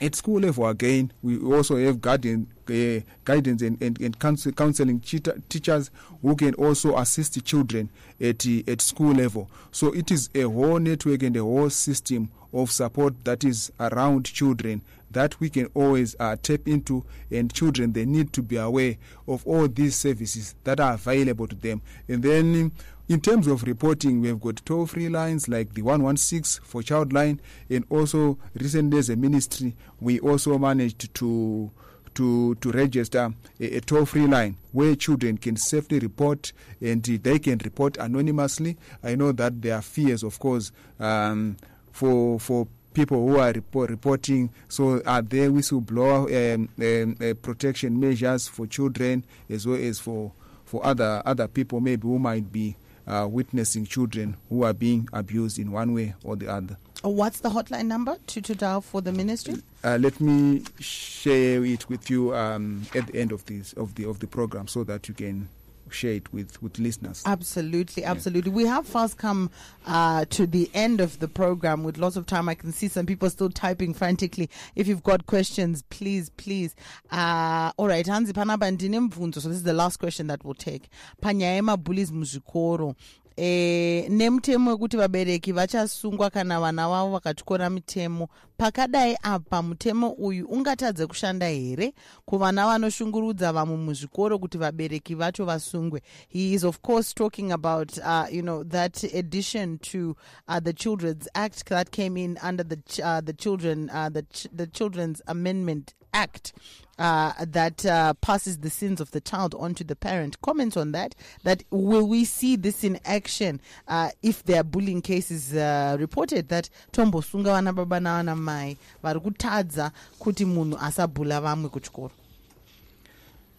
at 0.00 0.14
school 0.14 0.40
level 0.40 0.66
again, 0.66 1.12
we 1.22 1.38
also 1.38 1.76
have 1.76 2.00
guardian, 2.00 2.48
uh, 2.70 3.00
guidance 3.24 3.62
and, 3.62 3.80
and, 3.82 4.00
and 4.00 4.18
counsel, 4.18 4.52
counseling 4.52 5.00
cheater, 5.00 5.40
teachers 5.48 5.90
who 6.22 6.34
can 6.36 6.54
also 6.54 6.96
assist 6.96 7.44
children 7.44 7.88
at, 8.20 8.46
at 8.68 8.80
school 8.80 9.12
level. 9.12 9.50
So 9.72 9.92
it 9.92 10.10
is 10.10 10.30
a 10.34 10.42
whole 10.42 10.78
network 10.78 11.22
and 11.22 11.36
a 11.36 11.42
whole 11.42 11.70
system 11.70 12.30
of 12.52 12.70
support 12.70 13.24
that 13.24 13.44
is 13.44 13.72
around 13.80 14.26
children 14.26 14.80
that 15.10 15.38
we 15.40 15.48
can 15.48 15.66
always 15.74 16.14
uh, 16.18 16.36
tap 16.42 16.66
into 16.66 17.04
and 17.30 17.52
children 17.52 17.92
they 17.92 18.04
need 18.04 18.32
to 18.32 18.42
be 18.42 18.56
aware 18.56 18.96
of 19.26 19.46
all 19.46 19.66
these 19.68 19.94
services 19.96 20.54
that 20.64 20.80
are 20.80 20.94
available 20.94 21.46
to 21.46 21.54
them 21.56 21.80
and 22.08 22.22
then 22.22 22.70
in 23.08 23.20
terms 23.20 23.46
of 23.46 23.62
reporting 23.64 24.20
we've 24.20 24.40
got 24.40 24.56
toll 24.64 24.86
free 24.86 25.08
lines 25.08 25.48
like 25.48 25.72
the 25.74 25.82
116 25.82 26.64
for 26.64 26.82
child 26.82 27.12
line 27.12 27.40
and 27.70 27.84
also 27.90 28.38
recently 28.54 28.98
as 28.98 29.08
a 29.08 29.16
ministry 29.16 29.74
we 30.00 30.18
also 30.20 30.58
managed 30.58 31.12
to 31.14 31.70
to 32.14 32.54
to 32.56 32.70
register 32.72 33.32
a, 33.60 33.76
a 33.76 33.80
toll 33.80 34.04
free 34.04 34.26
line 34.26 34.56
where 34.72 34.94
children 34.94 35.36
can 35.38 35.56
safely 35.56 35.98
report 35.98 36.52
and 36.80 37.02
they 37.02 37.38
can 37.38 37.58
report 37.64 37.96
anonymously 37.98 38.76
i 39.02 39.14
know 39.14 39.32
that 39.32 39.60
there 39.62 39.74
are 39.76 39.82
fears 39.82 40.22
of 40.22 40.38
course 40.38 40.72
um, 41.00 41.56
for 41.92 42.38
for 42.40 42.66
people 42.94 43.28
who 43.28 43.38
are 43.38 43.52
report, 43.52 43.90
reporting. 43.90 44.48
So, 44.68 45.02
are 45.04 45.20
there 45.20 45.50
whistleblower 45.50 46.54
um, 46.54 46.68
um, 46.80 47.16
uh, 47.20 47.34
protection 47.34 47.98
measures 48.00 48.48
for 48.48 48.66
children 48.66 49.24
as 49.50 49.66
well 49.66 49.78
as 49.80 49.98
for 49.98 50.32
for 50.64 50.84
other 50.86 51.20
other 51.26 51.48
people 51.48 51.80
maybe 51.80 52.02
who 52.02 52.18
might 52.18 52.50
be 52.50 52.76
uh, 53.06 53.26
witnessing 53.28 53.84
children 53.84 54.36
who 54.48 54.62
are 54.62 54.72
being 54.72 55.08
abused 55.12 55.58
in 55.58 55.70
one 55.70 55.92
way 55.92 56.14
or 56.22 56.36
the 56.36 56.48
other? 56.48 56.76
Uh, 57.04 57.08
What's 57.10 57.40
the 57.40 57.50
hotline 57.50 57.86
number 57.86 58.16
to, 58.28 58.40
to 58.40 58.54
dial 58.54 58.80
for 58.80 59.00
the 59.00 59.12
ministry? 59.12 59.56
Uh, 59.82 59.98
let 60.00 60.20
me 60.20 60.62
share 60.80 61.64
it 61.64 61.88
with 61.88 62.08
you 62.08 62.34
um, 62.34 62.86
at 62.94 63.06
the 63.08 63.18
end 63.18 63.32
of 63.32 63.44
this 63.46 63.72
of 63.74 63.94
the 63.96 64.04
of 64.08 64.20
the 64.20 64.26
program 64.26 64.66
so 64.66 64.84
that 64.84 65.08
you 65.08 65.14
can 65.14 65.48
share 65.90 66.12
it 66.12 66.32
with 66.32 66.60
with 66.62 66.78
listeners. 66.78 67.22
Absolutely, 67.26 68.04
absolutely. 68.04 68.50
We 68.50 68.64
have 68.66 68.86
fast 68.86 69.18
come 69.18 69.50
uh, 69.86 70.24
to 70.30 70.46
the 70.46 70.70
end 70.72 71.00
of 71.00 71.18
the 71.20 71.28
program 71.28 71.84
with 71.84 71.98
lots 71.98 72.16
of 72.16 72.26
time. 72.26 72.48
I 72.48 72.54
can 72.54 72.72
see 72.72 72.88
some 72.88 73.04
people 73.06 73.28
still 73.30 73.50
typing 73.50 73.92
frantically. 73.94 74.48
If 74.74 74.88
you've 74.88 75.02
got 75.02 75.26
questions, 75.26 75.82
please, 75.90 76.30
please. 76.30 76.74
Uh, 77.10 77.72
all 77.76 77.88
right, 77.88 78.06
Hanzi 78.06 78.32
Panaba 78.32 78.70
ndine 78.76 79.08
mvunzo. 79.10 79.40
So 79.42 79.48
this 79.48 79.58
is 79.58 79.62
the 79.64 79.74
last 79.74 79.98
question 79.98 80.26
that 80.28 80.42
we'll 80.44 80.54
take. 80.54 80.88
Panyaya 81.22 81.60
yemabhullies 81.60 82.10
muzvikoro 82.10 82.94
e, 83.36 84.06
nemutemo 84.10 84.70
wekuti 84.70 84.96
vabereki 84.96 85.52
vachasungwa 85.52 86.30
kana 86.30 86.60
vana 86.60 86.88
vavo 86.88 87.10
vakatyora 87.12 87.70
mitemo. 87.70 88.28
Pakadai 88.56 89.16
apa 89.22 89.62
mutemo 89.62 90.10
uyu 90.10 90.46
ungatadze 90.46 91.06
kushanda 91.06 91.48
here? 91.48 91.92
Kuvana 92.26 92.66
vanoshungurudza 92.66 93.52
vamwe 93.52 93.76
muzvikoro 93.76 94.38
kuti 94.38 94.58
vabereki 94.58 95.14
vacho 95.14 95.44
vasungwe. 95.44 96.02
He 96.28 96.52
is 96.54 96.64
of 96.64 96.80
course 96.80 97.12
talking 97.14 97.52
about 97.52 97.98
uh, 97.98 98.26
you 98.30 98.42
know 98.42 98.62
that 98.64 99.02
addition 99.14 99.78
to 99.78 100.16
uh, 100.48 100.60
the 100.60 100.72
children's 100.72 101.28
act 101.34 101.64
that 101.68 101.90
came 101.90 102.16
in 102.16 102.38
under 102.42 102.62
the 102.62 102.78
uh, 103.02 103.20
the 103.20 103.32
children 103.32 103.90
uh, 103.90 104.08
the, 104.08 104.22
ch- 104.22 104.46
the 104.52 104.66
children's 104.68 105.20
amendment 105.26 105.94
act 106.14 106.54
uh, 106.98 107.32
that 107.44 107.84
uh, 107.84 108.14
passes 108.14 108.58
the 108.58 108.70
sins 108.70 109.00
of 109.00 109.10
the 109.10 109.20
child 109.20 109.54
onto 109.58 109.84
the 109.84 109.96
parent. 109.96 110.40
Comments 110.42 110.76
on 110.76 110.92
that. 110.92 111.14
That 111.42 111.64
will 111.70 112.06
we 112.06 112.24
see 112.24 112.56
this 112.56 112.84
in 112.84 112.98
action 113.04 113.60
uh, 113.88 114.10
if 114.22 114.44
there 114.44 114.60
are 114.60 114.64
bullying 114.64 115.02
cases 115.02 115.54
uh, 115.54 115.96
reported 115.98 116.48
that 116.48 116.70
tombo 116.92 117.20
sunga 117.20 117.52
vana 117.52 117.72
baba 117.72 117.98
navana 117.98 118.36
mai 118.36 118.76
vari 119.02 119.20
kuti 119.20 120.44
munhu 120.44 120.78
asabhula 120.78 121.40
kuchikoro. 121.68 122.10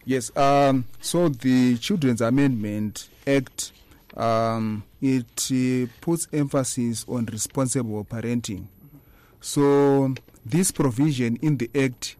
Yes. 0.04 0.34
Um, 0.36 0.84
so 1.00 1.28
the 1.28 1.76
Children's 1.78 2.20
Amendment 2.20 3.08
Act 3.26 3.72
um, 4.16 4.84
it 5.02 5.50
uh, 5.52 5.90
puts 6.00 6.28
emphasis 6.32 7.04
on 7.08 7.26
responsible 7.26 8.04
parenting. 8.04 8.66
So 9.40 10.14
this 10.44 10.70
provision 10.70 11.36
in 11.42 11.58
the 11.58 11.68
act 11.74 12.16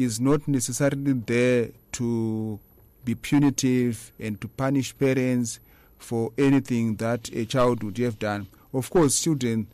is 0.00 0.18
not 0.18 0.48
necessarily 0.48 1.12
there 1.12 1.68
to 1.92 2.58
be 3.04 3.14
punitive 3.14 4.12
and 4.18 4.40
to 4.40 4.48
punish 4.48 4.96
parents 4.98 5.60
for 5.98 6.32
anything 6.38 6.96
that 6.96 7.30
a 7.34 7.44
child 7.44 7.82
would 7.82 7.98
have 7.98 8.18
done. 8.18 8.46
Of 8.72 8.88
course, 8.88 9.20
children 9.20 9.66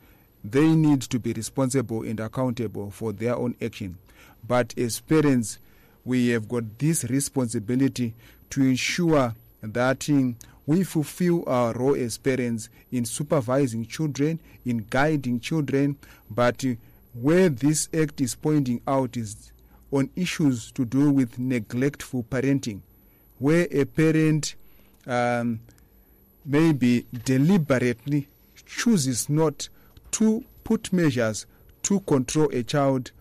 they 0.43 0.69
need 0.75 1.03
to 1.03 1.19
be 1.19 1.33
responsible 1.33 2.03
and 2.03 2.21
accountable 2.21 2.91
for 2.91 3.13
their 3.13 3.37
own 3.37 3.55
action. 3.61 3.99
But 4.47 4.77
as 4.79 5.01
parents, 5.01 5.59
we 6.05 6.29
have 6.29 6.49
got 6.49 6.79
this 6.79 7.05
responsibility 7.05 8.15
to 8.51 8.63
ensure 8.63 9.35
that 9.63 10.09
um, 10.09 10.37
we 10.67 10.85
fulfill 10.85 11.45
our 11.49 11.73
role 11.73 11.97
as 11.97 12.19
parents 12.19 12.69
in 12.93 13.05
supervising 13.05 13.87
children, 13.87 14.39
in 14.65 14.87
guiding 14.89 15.41
children. 15.41 15.97
But 16.31 16.65
uh, 16.65 16.75
where 17.15 17.49
this 17.49 17.89
act 17.93 18.21
is 18.21 18.35
pointing 18.37 18.81
out 18.87 19.17
is 19.17 19.51
on 19.93 20.11
issues 20.17 20.71
to 20.73 20.85
do 20.85 21.11
with 21.11 21.39
neglectful 21.39 22.25
parenting, 22.25 22.81
where 23.39 23.67
a 23.71 23.85
parent 23.85 24.55
um, 25.07 25.61
maybe 26.45 27.07
deliberately 27.25 28.29
chooses 28.67 29.29
not 29.29 29.69
to 30.11 30.45
put 30.65 30.93
measures 30.93 31.47
to 31.83 32.01
control 32.01 32.49
a 32.53 32.63
child 32.63 33.13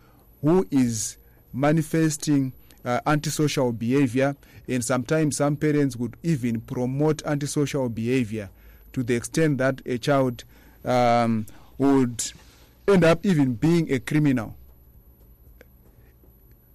who 0.41 0.65
is 0.71 1.17
manifesting 1.53 2.53
uh, 2.83 2.99
antisocial 3.05 3.71
behavior. 3.71 4.35
And 4.67 4.83
sometimes 4.83 5.37
some 5.37 5.55
parents 5.55 5.95
would 5.95 6.17
even 6.23 6.61
promote 6.61 7.23
antisocial 7.25 7.89
behavior 7.89 8.49
to 8.93 9.03
the 9.03 9.15
extent 9.15 9.59
that 9.59 9.81
a 9.85 9.97
child 9.97 10.43
um, 10.83 11.45
would 11.77 12.31
end 12.87 13.03
up 13.03 13.25
even 13.25 13.53
being 13.53 13.91
a 13.91 13.99
criminal 13.99 14.55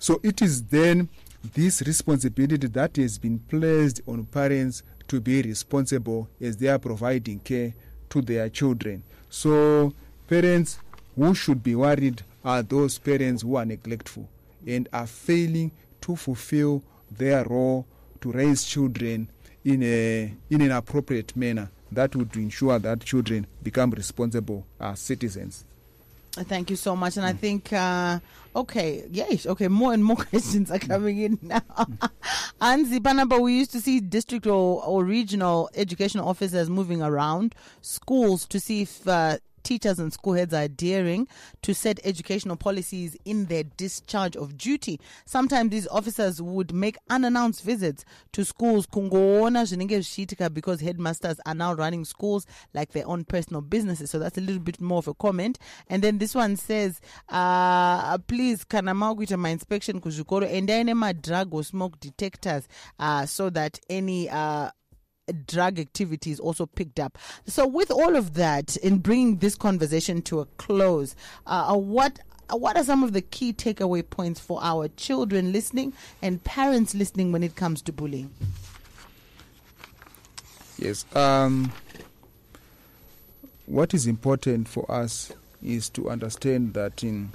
so 0.00 0.18
it 0.22 0.40
is 0.40 0.62
then 0.64 1.08
this 1.54 1.82
responsibility 1.82 2.66
that 2.66 2.96
has 2.96 3.18
been 3.18 3.38
placed 3.38 4.00
on 4.06 4.24
parents 4.24 4.82
to 5.08 5.20
be 5.20 5.42
responsible 5.42 6.26
as 6.40 6.56
they 6.56 6.68
are 6.68 6.78
providing 6.78 7.38
care 7.40 7.74
to 8.08 8.22
their 8.22 8.48
children. 8.48 9.02
So 9.28 9.92
parents 10.26 10.78
who 11.16 11.34
should 11.34 11.62
be 11.62 11.74
worried 11.74 12.22
are 12.42 12.62
those 12.62 12.98
parents 12.98 13.42
who 13.42 13.56
are 13.56 13.66
neglectful 13.66 14.26
and 14.66 14.88
are 14.92 15.06
failing 15.06 15.70
to 16.00 16.16
fulfill 16.16 16.82
their 17.10 17.44
role 17.44 17.86
to 18.22 18.32
raise 18.32 18.64
children 18.64 19.28
in 19.64 19.82
a 19.82 20.34
in 20.48 20.62
an 20.62 20.70
appropriate 20.72 21.36
manner 21.36 21.70
that 21.92 22.16
would 22.16 22.34
ensure 22.36 22.78
that 22.78 23.00
children 23.00 23.46
become 23.62 23.90
responsible 23.90 24.66
as 24.80 24.98
citizens. 24.98 25.66
Thank 26.32 26.70
you 26.70 26.76
so 26.76 26.94
much. 26.94 27.16
And 27.16 27.26
I 27.26 27.32
think, 27.32 27.72
uh, 27.72 28.20
okay, 28.54 29.04
yes, 29.10 29.46
okay, 29.46 29.68
more 29.68 29.92
and 29.92 30.04
more 30.10 30.16
questions 30.16 30.70
are 30.70 30.78
coming 30.78 31.18
in 31.18 31.38
now. 31.42 31.60
Anzi 32.60 32.98
Panamba, 33.00 33.40
we 33.40 33.54
used 33.58 33.72
to 33.72 33.80
see 33.80 34.00
district 34.00 34.46
or, 34.46 34.84
or 34.84 35.04
regional 35.04 35.68
education 35.74 36.20
officers 36.20 36.70
moving 36.70 37.02
around 37.02 37.54
schools 37.80 38.46
to 38.46 38.60
see 38.60 38.82
if 38.82 39.06
uh, 39.08 39.38
teachers 39.62 39.98
and 39.98 40.12
school 40.12 40.34
heads 40.34 40.54
are 40.54 40.62
adhering 40.62 41.28
to 41.62 41.74
set 41.74 42.00
educational 42.04 42.56
policies 42.56 43.16
in 43.24 43.46
their 43.46 43.64
discharge 43.64 44.36
of 44.36 44.56
duty. 44.56 45.00
Sometimes 45.24 45.70
these 45.70 45.88
officers 45.88 46.40
would 46.40 46.72
make 46.74 46.96
unannounced 47.08 47.62
visits 47.62 48.04
to 48.32 48.44
schools 48.44 48.86
because 48.86 50.80
headmasters 50.80 51.40
are 51.46 51.54
now 51.54 51.72
running 51.74 52.04
schools 52.04 52.46
like 52.74 52.92
their 52.92 53.06
own 53.06 53.24
personal 53.24 53.60
businesses. 53.60 54.10
So 54.10 54.18
that's 54.18 54.38
a 54.38 54.40
little 54.40 54.60
bit 54.60 54.80
more 54.80 54.98
of 54.98 55.08
a 55.08 55.14
comment. 55.14 55.58
And 55.88 56.02
then 56.02 56.18
this 56.18 56.34
one 56.34 56.56
says, 56.56 57.00
uh, 57.28 58.18
please 58.18 58.64
kana 58.64 58.94
makuita 58.94 59.38
ma-inspection 59.38 60.00
kuzvikoro 60.00 60.46
endai 60.50 60.84
nema-drug 60.84 61.54
or 61.54 61.64
smoke 61.64 62.00
detectors 62.00 62.66
uh, 62.98 63.26
so 63.26 63.50
that 63.50 63.78
any 63.88 64.28
uh, 64.28 64.70
drug 65.32 65.78
activity 65.78 66.30
is 66.30 66.40
also 66.40 66.66
picked 66.66 67.00
up. 67.00 67.18
So, 67.46 67.66
with 67.66 67.90
all 67.90 68.16
of 68.16 68.34
that, 68.34 68.76
in 68.76 68.98
bringing 68.98 69.36
this 69.36 69.54
conversation 69.54 70.22
to 70.22 70.40
a 70.40 70.46
close, 70.56 71.14
uh, 71.46 71.76
what 71.76 72.20
what 72.52 72.76
are 72.76 72.84
some 72.84 73.02
of 73.02 73.12
the 73.12 73.22
key 73.22 73.52
takeaway 73.52 74.08
points 74.08 74.40
for 74.40 74.58
our 74.62 74.88
children 74.88 75.52
listening 75.52 75.92
and 76.22 76.42
parents 76.42 76.94
listening 76.94 77.32
when 77.32 77.42
it 77.42 77.54
comes 77.54 77.82
to 77.82 77.92
bullying? 77.92 78.30
Yes. 80.78 81.04
Um, 81.14 81.72
what 83.66 83.94
is 83.94 84.06
important 84.06 84.66
for 84.66 84.90
us 84.90 85.32
is 85.62 85.88
to 85.90 86.10
understand 86.10 86.74
that 86.74 87.04
in 87.04 87.30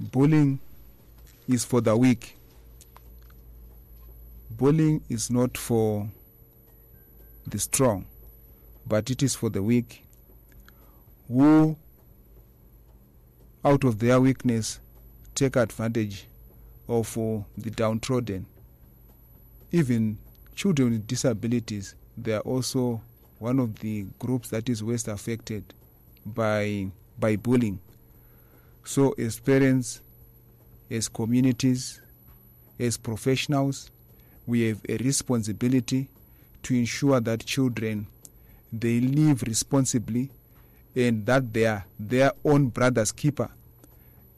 bullying 0.00 0.60
is 1.48 1.64
for 1.64 1.80
the 1.80 1.96
weak. 1.96 2.36
Bullying 4.50 5.02
is 5.08 5.30
not 5.30 5.58
for 5.58 6.08
the 7.50 7.58
strong, 7.58 8.06
but 8.86 9.10
it 9.10 9.22
is 9.22 9.34
for 9.34 9.50
the 9.50 9.62
weak 9.62 10.04
who, 11.28 11.76
out 13.64 13.84
of 13.84 13.98
their 13.98 14.20
weakness, 14.20 14.80
take 15.34 15.56
advantage 15.56 16.26
of 16.88 17.16
uh, 17.16 17.38
the 17.56 17.70
downtrodden. 17.70 18.46
Even 19.72 20.18
children 20.56 20.90
with 20.90 21.06
disabilities, 21.06 21.94
they 22.16 22.32
are 22.32 22.40
also 22.40 23.00
one 23.38 23.58
of 23.58 23.78
the 23.78 24.04
groups 24.18 24.50
that 24.50 24.68
is 24.68 24.82
worst 24.82 25.08
affected 25.08 25.64
by 26.26 26.88
by 27.18 27.36
bullying. 27.36 27.78
So, 28.84 29.12
as 29.12 29.38
parents, 29.38 30.00
as 30.90 31.08
communities, 31.08 32.00
as 32.78 32.96
professionals, 32.96 33.90
we 34.46 34.68
have 34.68 34.80
a 34.88 34.96
responsibility 34.96 36.08
to 36.62 36.74
ensure 36.74 37.20
that 37.20 37.44
children 37.44 38.06
they 38.72 39.00
live 39.00 39.42
responsibly 39.42 40.30
and 40.94 41.26
that 41.26 41.52
they 41.52 41.66
are 41.66 41.84
their 41.98 42.32
own 42.44 42.68
brother's 42.68 43.12
keeper 43.12 43.50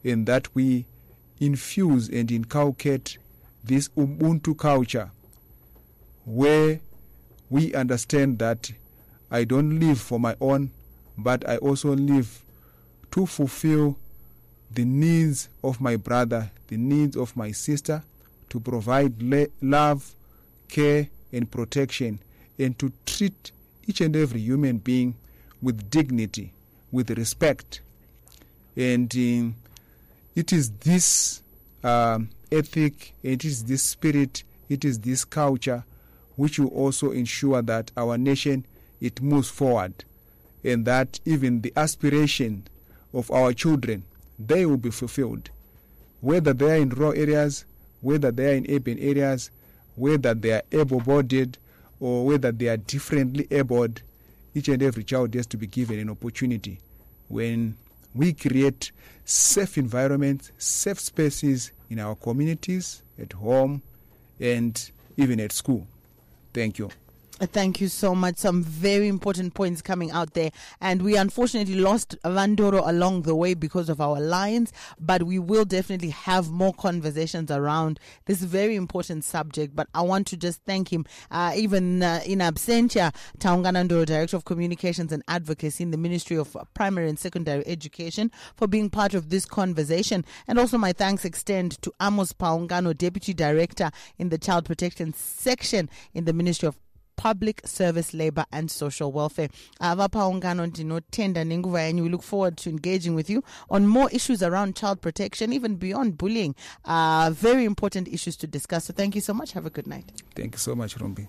and 0.03 0.25
that 0.25 0.53
we 0.55 0.85
infuse 1.39 2.09
and 2.09 2.31
inculcate 2.31 3.17
this 3.63 3.89
ubuntu 3.89 4.57
culture 4.57 5.11
where 6.25 6.79
we 7.49 7.73
understand 7.73 8.39
that 8.39 8.71
I 9.29 9.43
don't 9.43 9.79
live 9.79 9.99
for 9.99 10.19
my 10.19 10.35
own 10.39 10.71
but 11.17 11.47
I 11.47 11.57
also 11.57 11.95
live 11.95 12.43
to 13.11 13.25
fulfill 13.25 13.97
the 14.71 14.85
needs 14.85 15.49
of 15.63 15.79
my 15.79 15.95
brother, 15.95 16.49
the 16.67 16.77
needs 16.77 17.15
of 17.15 17.35
my 17.37 17.51
sister, 17.51 18.03
to 18.49 18.59
provide 18.59 19.21
le- 19.21 19.47
love, 19.61 20.15
care, 20.67 21.09
and 21.33 21.49
protection, 21.51 22.19
and 22.57 22.77
to 22.79 22.93
treat 23.05 23.51
each 23.87 23.99
and 23.99 24.15
every 24.15 24.39
human 24.39 24.77
being 24.77 25.15
with 25.61 25.89
dignity, 25.89 26.53
with 26.91 27.09
respect. 27.11 27.81
And 28.77 29.13
um, 29.15 29.55
it 30.35 30.53
is 30.53 30.71
this 30.71 31.41
um, 31.83 32.29
ethic, 32.51 33.13
it 33.23 33.43
is 33.43 33.65
this 33.65 33.83
spirit, 33.83 34.43
it 34.69 34.85
is 34.85 34.99
this 34.99 35.25
culture 35.25 35.83
which 36.35 36.59
will 36.59 36.69
also 36.69 37.11
ensure 37.11 37.61
that 37.61 37.91
our 37.95 38.17
nation 38.17 38.65
it 39.01 39.21
moves 39.21 39.49
forward 39.49 39.93
and 40.63 40.85
that 40.85 41.19
even 41.25 41.61
the 41.61 41.73
aspiration 41.75 42.63
of 43.13 43.29
our 43.31 43.53
children 43.53 44.03
they 44.39 44.65
will 44.65 44.77
be 44.77 44.89
fulfilled 44.89 45.49
whether 46.21 46.53
they 46.53 46.71
are 46.71 46.81
in 46.81 46.89
rural 46.89 47.13
areas 47.13 47.65
whether 48.01 48.31
they 48.31 48.53
are 48.53 48.55
in 48.55 48.65
urban 48.69 48.97
areas 48.97 49.51
whether 49.95 50.33
they 50.33 50.51
are 50.51 50.63
able-bodied 50.71 51.57
or 51.99 52.25
whether 52.25 52.51
they 52.51 52.67
are 52.67 52.77
differently 52.77 53.47
abled 53.51 54.01
each 54.55 54.67
and 54.67 54.83
every 54.83 55.03
child 55.03 55.33
has 55.33 55.47
to 55.47 55.57
be 55.57 55.67
given 55.67 55.99
an 55.99 56.09
opportunity. 56.09 56.79
When 57.27 57.75
we 58.13 58.33
create 58.33 58.91
safe 59.25 59.77
environments 59.77 60.51
safe 60.57 60.99
spaces 60.99 61.71
in 61.89 61.99
our 61.99 62.15
communities 62.15 63.01
at 63.19 63.33
home 63.33 63.81
and 64.39 64.91
even 65.17 65.39
at 65.39 65.51
school. 65.51 65.87
Thank 66.53 66.77
you 66.79 66.89
Thank 67.39 67.81
you 67.81 67.87
so 67.87 68.13
much. 68.13 68.37
Some 68.37 68.63
very 68.63 69.07
important 69.07 69.55
points 69.55 69.81
coming 69.81 70.11
out 70.11 70.33
there. 70.33 70.51
And 70.79 71.01
we 71.01 71.17
unfortunately 71.17 71.75
lost 71.75 72.15
Vandoro 72.23 72.87
along 72.87 73.23
the 73.23 73.35
way 73.35 73.55
because 73.55 73.89
of 73.89 73.99
our 73.99 74.21
lines, 74.21 74.71
but 74.99 75.23
we 75.23 75.39
will 75.39 75.65
definitely 75.65 76.11
have 76.11 76.51
more 76.51 76.73
conversations 76.73 77.49
around 77.49 77.99
this 78.25 78.43
very 78.43 78.75
important 78.75 79.23
subject. 79.23 79.75
But 79.75 79.87
I 79.95 80.03
want 80.03 80.27
to 80.27 80.37
just 80.37 80.61
thank 80.63 80.93
him, 80.93 81.05
uh, 81.31 81.53
even 81.55 82.03
uh, 82.03 82.21
in 82.25 82.39
absentia, 82.39 83.13
Taungana 83.39 83.87
Ndoro, 83.87 84.05
Director 84.05 84.37
of 84.37 84.45
Communications 84.45 85.11
and 85.11 85.23
Advocacy 85.27 85.83
in 85.83 85.91
the 85.91 85.97
Ministry 85.97 86.37
of 86.37 86.55
Primary 86.75 87.09
and 87.09 87.17
Secondary 87.17 87.65
Education, 87.65 88.31
for 88.55 88.67
being 88.67 88.91
part 88.91 89.15
of 89.15 89.29
this 89.29 89.45
conversation. 89.45 90.23
And 90.47 90.59
also 90.59 90.77
my 90.77 90.93
thanks 90.93 91.25
extend 91.25 91.81
to 91.81 91.91
Amos 91.99 92.31
Paungano, 92.31 92.95
Deputy 92.95 93.33
Director 93.33 93.89
in 94.19 94.29
the 94.29 94.37
Child 94.37 94.65
Protection 94.65 95.13
Section 95.13 95.89
in 96.13 96.25
the 96.25 96.33
Ministry 96.33 96.67
of 96.67 96.77
public 97.15 97.61
service 97.65 98.13
labor 98.13 98.45
and 98.51 98.69
social 98.69 99.11
welfare. 99.11 99.49
Ava 99.79 100.09
paungano 100.09 100.65
ndinotenda 100.65 101.43
nenguva 101.43 101.81
yenyu. 101.81 102.03
We 102.03 102.09
look 102.09 102.23
forward 102.23 102.57
to 102.57 102.69
engaging 102.69 103.15
with 103.15 103.29
you 103.29 103.43
on 103.69 103.87
more 103.87 104.09
issues 104.11 104.43
around 104.43 104.75
child 104.75 105.01
protection 105.01 105.53
even 105.53 105.75
beyond 105.75 106.17
bullying. 106.17 106.55
Uh, 106.85 107.31
very 107.33 107.65
important 107.65 108.07
issues 108.07 108.35
to 108.37 108.47
discuss. 108.47 108.85
So 108.85 108.93
thank 108.93 109.15
you 109.15 109.21
so 109.21 109.33
much. 109.33 109.53
Have 109.53 109.65
a 109.65 109.69
good 109.69 109.87
night. 109.87 110.11
Thank 110.35 110.53
you 110.53 110.59
so 110.59 110.75
much 110.75 110.95
rumbi 110.97 111.27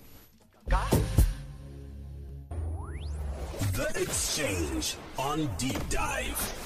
The 3.73 4.03
Exchange 4.03 4.97
on 5.19 5.51
Deep 5.59 5.89
Dive. 5.89 6.64